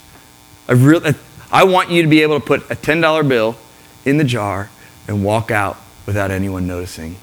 I 0.68 0.74
really 0.74 1.16
I 1.52 1.64
want 1.64 1.90
you 1.90 2.04
to 2.04 2.08
be 2.08 2.22
able 2.22 2.40
to 2.40 2.46
put 2.46 2.70
a 2.70 2.76
$10 2.76 3.28
bill 3.28 3.56
in 4.06 4.20
the 4.20 4.24
jar 4.24 4.70
and 5.08 5.26
walk 5.26 5.50
out 5.50 5.78
without 6.06 6.30
anyone 6.30 6.68
noticing. 6.68 7.16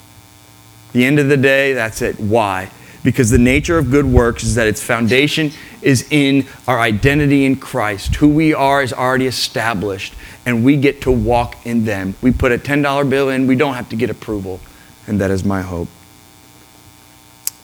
The 0.92 1.04
end 1.04 1.20
of 1.20 1.28
the 1.28 1.36
day, 1.36 1.72
that's 1.72 2.02
it. 2.02 2.18
Why? 2.18 2.72
Because 3.04 3.30
the 3.30 3.38
nature 3.38 3.78
of 3.78 3.92
good 3.92 4.06
works 4.06 4.42
is 4.42 4.56
that 4.56 4.66
its 4.66 4.82
foundation 4.82 5.52
is 5.80 6.08
in 6.10 6.48
our 6.66 6.80
identity 6.80 7.44
in 7.44 7.54
Christ. 7.54 8.16
Who 8.16 8.28
we 8.28 8.54
are 8.54 8.82
is 8.82 8.92
already 8.92 9.28
established, 9.28 10.14
and 10.44 10.64
we 10.64 10.76
get 10.76 11.02
to 11.02 11.12
walk 11.12 11.64
in 11.64 11.84
them. 11.84 12.16
We 12.20 12.32
put 12.32 12.50
a 12.50 12.58
$10 12.58 13.08
bill 13.08 13.28
in, 13.28 13.46
we 13.46 13.54
don't 13.54 13.74
have 13.74 13.88
to 13.90 13.96
get 13.96 14.10
approval. 14.10 14.58
And 15.06 15.20
that 15.20 15.30
is 15.30 15.44
my 15.44 15.62
hope. 15.62 15.88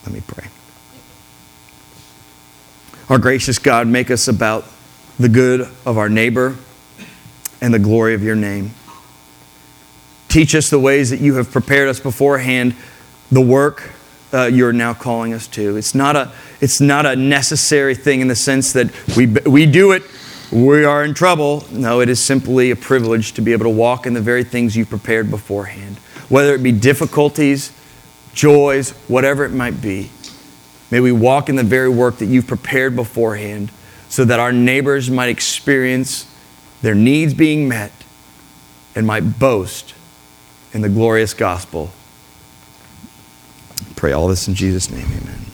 Let 0.04 0.14
me 0.14 0.22
pray. 0.24 0.53
Our 3.08 3.18
gracious 3.18 3.58
God, 3.58 3.86
make 3.86 4.10
us 4.10 4.28
about 4.28 4.64
the 5.18 5.28
good 5.28 5.60
of 5.84 5.98
our 5.98 6.08
neighbor, 6.08 6.56
and 7.60 7.72
the 7.72 7.78
glory 7.78 8.14
of 8.14 8.22
your 8.22 8.36
name. 8.36 8.70
Teach 10.28 10.54
us 10.54 10.70
the 10.70 10.78
ways 10.78 11.10
that 11.10 11.20
you 11.20 11.34
have 11.36 11.50
prepared 11.50 11.88
us 11.88 12.00
beforehand, 12.00 12.74
the 13.30 13.40
work 13.40 13.92
uh, 14.32 14.46
you're 14.46 14.72
now 14.72 14.92
calling 14.92 15.32
us 15.32 15.46
to. 15.48 15.76
It's 15.76 15.94
not, 15.94 16.16
a, 16.16 16.32
it's 16.60 16.80
not 16.80 17.06
a 17.06 17.14
necessary 17.14 17.94
thing 17.94 18.20
in 18.20 18.28
the 18.28 18.36
sense 18.36 18.72
that 18.72 18.90
we, 19.16 19.26
we 19.26 19.66
do 19.66 19.92
it, 19.92 20.02
we 20.50 20.84
are 20.84 21.04
in 21.04 21.14
trouble. 21.14 21.64
No, 21.70 22.00
it 22.00 22.08
is 22.08 22.22
simply 22.22 22.70
a 22.70 22.76
privilege 22.76 23.32
to 23.32 23.42
be 23.42 23.52
able 23.52 23.64
to 23.64 23.70
walk 23.70 24.06
in 24.06 24.14
the 24.14 24.20
very 24.20 24.44
things 24.44 24.76
you 24.76 24.84
prepared 24.84 25.30
beforehand. 25.30 25.96
Whether 26.28 26.54
it 26.54 26.62
be 26.62 26.72
difficulties, 26.72 27.72
joys, 28.32 28.90
whatever 29.08 29.44
it 29.44 29.52
might 29.52 29.80
be, 29.80 30.10
may 30.94 31.00
we 31.00 31.10
walk 31.10 31.48
in 31.48 31.56
the 31.56 31.64
very 31.64 31.88
work 31.88 32.18
that 32.18 32.26
you've 32.26 32.46
prepared 32.46 32.94
beforehand 32.94 33.68
so 34.08 34.24
that 34.24 34.38
our 34.38 34.52
neighbors 34.52 35.10
might 35.10 35.28
experience 35.28 36.32
their 36.82 36.94
needs 36.94 37.34
being 37.34 37.66
met 37.66 37.90
and 38.94 39.04
might 39.04 39.40
boast 39.40 39.92
in 40.72 40.82
the 40.82 40.88
glorious 40.88 41.34
gospel. 41.34 41.90
Pray 43.96 44.12
all 44.12 44.28
this 44.28 44.46
in 44.46 44.54
Jesus' 44.54 44.88
name, 44.88 45.08
amen. 45.20 45.53